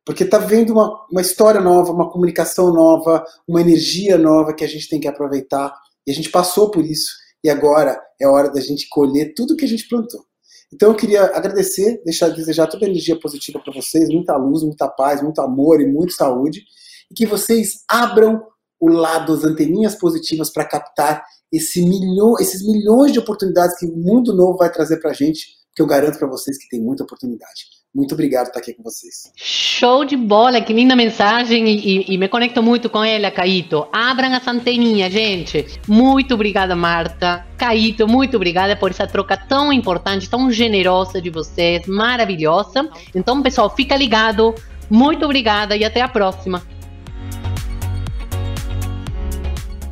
Porque 0.06 0.24
está 0.24 0.38
vendo 0.38 0.74
uma, 0.74 1.06
uma 1.10 1.22
história 1.22 1.60
nova, 1.60 1.92
uma 1.92 2.10
comunicação 2.12 2.72
nova, 2.72 3.26
uma 3.48 3.62
energia 3.62 4.18
nova 4.18 4.54
que 4.54 4.64
a 4.64 4.68
gente 4.68 4.88
tem 4.88 5.00
que 5.00 5.08
aproveitar. 5.08 5.74
E 6.06 6.12
a 6.12 6.14
gente 6.14 6.30
passou 6.30 6.70
por 6.70 6.86
isso. 6.86 7.12
E 7.44 7.50
agora 7.50 8.00
é 8.20 8.28
hora 8.28 8.50
da 8.52 8.62
gente 8.62 8.88
colher 8.90 9.34
tudo 9.34 9.56
que 9.56 9.66
a 9.66 9.68
gente 9.68 9.88
plantou. 9.88 10.26
Então 10.74 10.90
eu 10.90 10.96
queria 10.96 11.24
agradecer, 11.26 12.02
deixar 12.04 12.30
desejar 12.30 12.68
toda 12.68 12.86
a 12.86 12.90
energia 12.90 13.20
positiva 13.20 13.60
para 13.60 13.74
vocês, 13.74 14.10
muita 14.10 14.36
luz, 14.36 14.64
muita 14.64 14.88
paz, 14.88 15.22
muito 15.22 15.40
amor 15.42 15.80
e 15.82 15.88
muita 15.88 16.14
saúde, 16.14 16.64
e 17.10 17.14
que 17.14 17.26
vocês 17.26 17.84
abram 17.88 18.42
o 18.80 18.90
lado, 18.90 19.34
as 19.34 19.44
anteninhas 19.44 19.96
positivas 19.96 20.50
para 20.50 20.66
captar 20.66 21.24
esse 21.52 21.82
milhão, 21.82 22.36
esses 22.40 22.66
milhões 22.66 23.14
de 23.14 23.20
oportunidades 23.20 23.78
que 23.78 23.86
o 23.86 23.96
mundo 23.96 24.34
novo 24.36 24.58
vai 24.58 24.72
trazer 24.72 24.98
para 24.98 25.12
a 25.12 25.14
gente, 25.14 25.48
que 25.74 25.82
eu 25.82 25.88
garanto 25.88 26.18
para 26.18 26.28
vocês 26.28 26.58
que 26.58 26.68
tem 26.70 26.82
muita 26.82 27.04
oportunidade. 27.04 27.66
Muito 27.96 28.14
obrigado 28.14 28.48
por 28.48 28.50
estar 28.50 28.60
aqui 28.60 28.74
com 28.74 28.84
vocês. 28.84 29.32
Show 29.38 30.04
de 30.04 30.18
bola, 30.18 30.60
que 30.60 30.74
linda 30.74 30.98
mensagem 30.98 31.66
e, 31.66 32.14
e, 32.14 32.18
me 32.18 32.28
conecto 32.28 32.62
muito 32.62 32.90
com 32.90 33.02
ela, 33.02 33.32
Caíto. 33.32 33.88
Abram 33.90 34.34
as 34.34 34.46
anteninhas, 34.46 35.14
gente. 35.14 35.80
Muito 35.88 36.34
obrigada, 36.34 36.76
Marta. 36.76 37.48
Caíto, 37.58 38.06
muito 38.06 38.36
obrigada 38.36 38.76
por 38.76 38.92
essa 38.92 39.08
troca 39.08 39.38
tão 39.38 39.72
importante, 39.72 40.30
tão 40.30 40.52
generosa 40.52 41.22
de 41.22 41.30
vocês, 41.30 41.88
maravilhosa. 41.88 42.90
Então, 43.16 43.42
pessoal, 43.42 43.74
fica 43.74 43.96
ligado. 43.96 44.54
Muito 44.90 45.24
obrigada 45.24 45.78
e 45.78 45.86
até 45.86 46.02
a 46.02 46.10
próxima. 46.10 46.62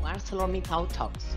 ArcelorMittal 0.04 0.88
Talks. 0.88 1.33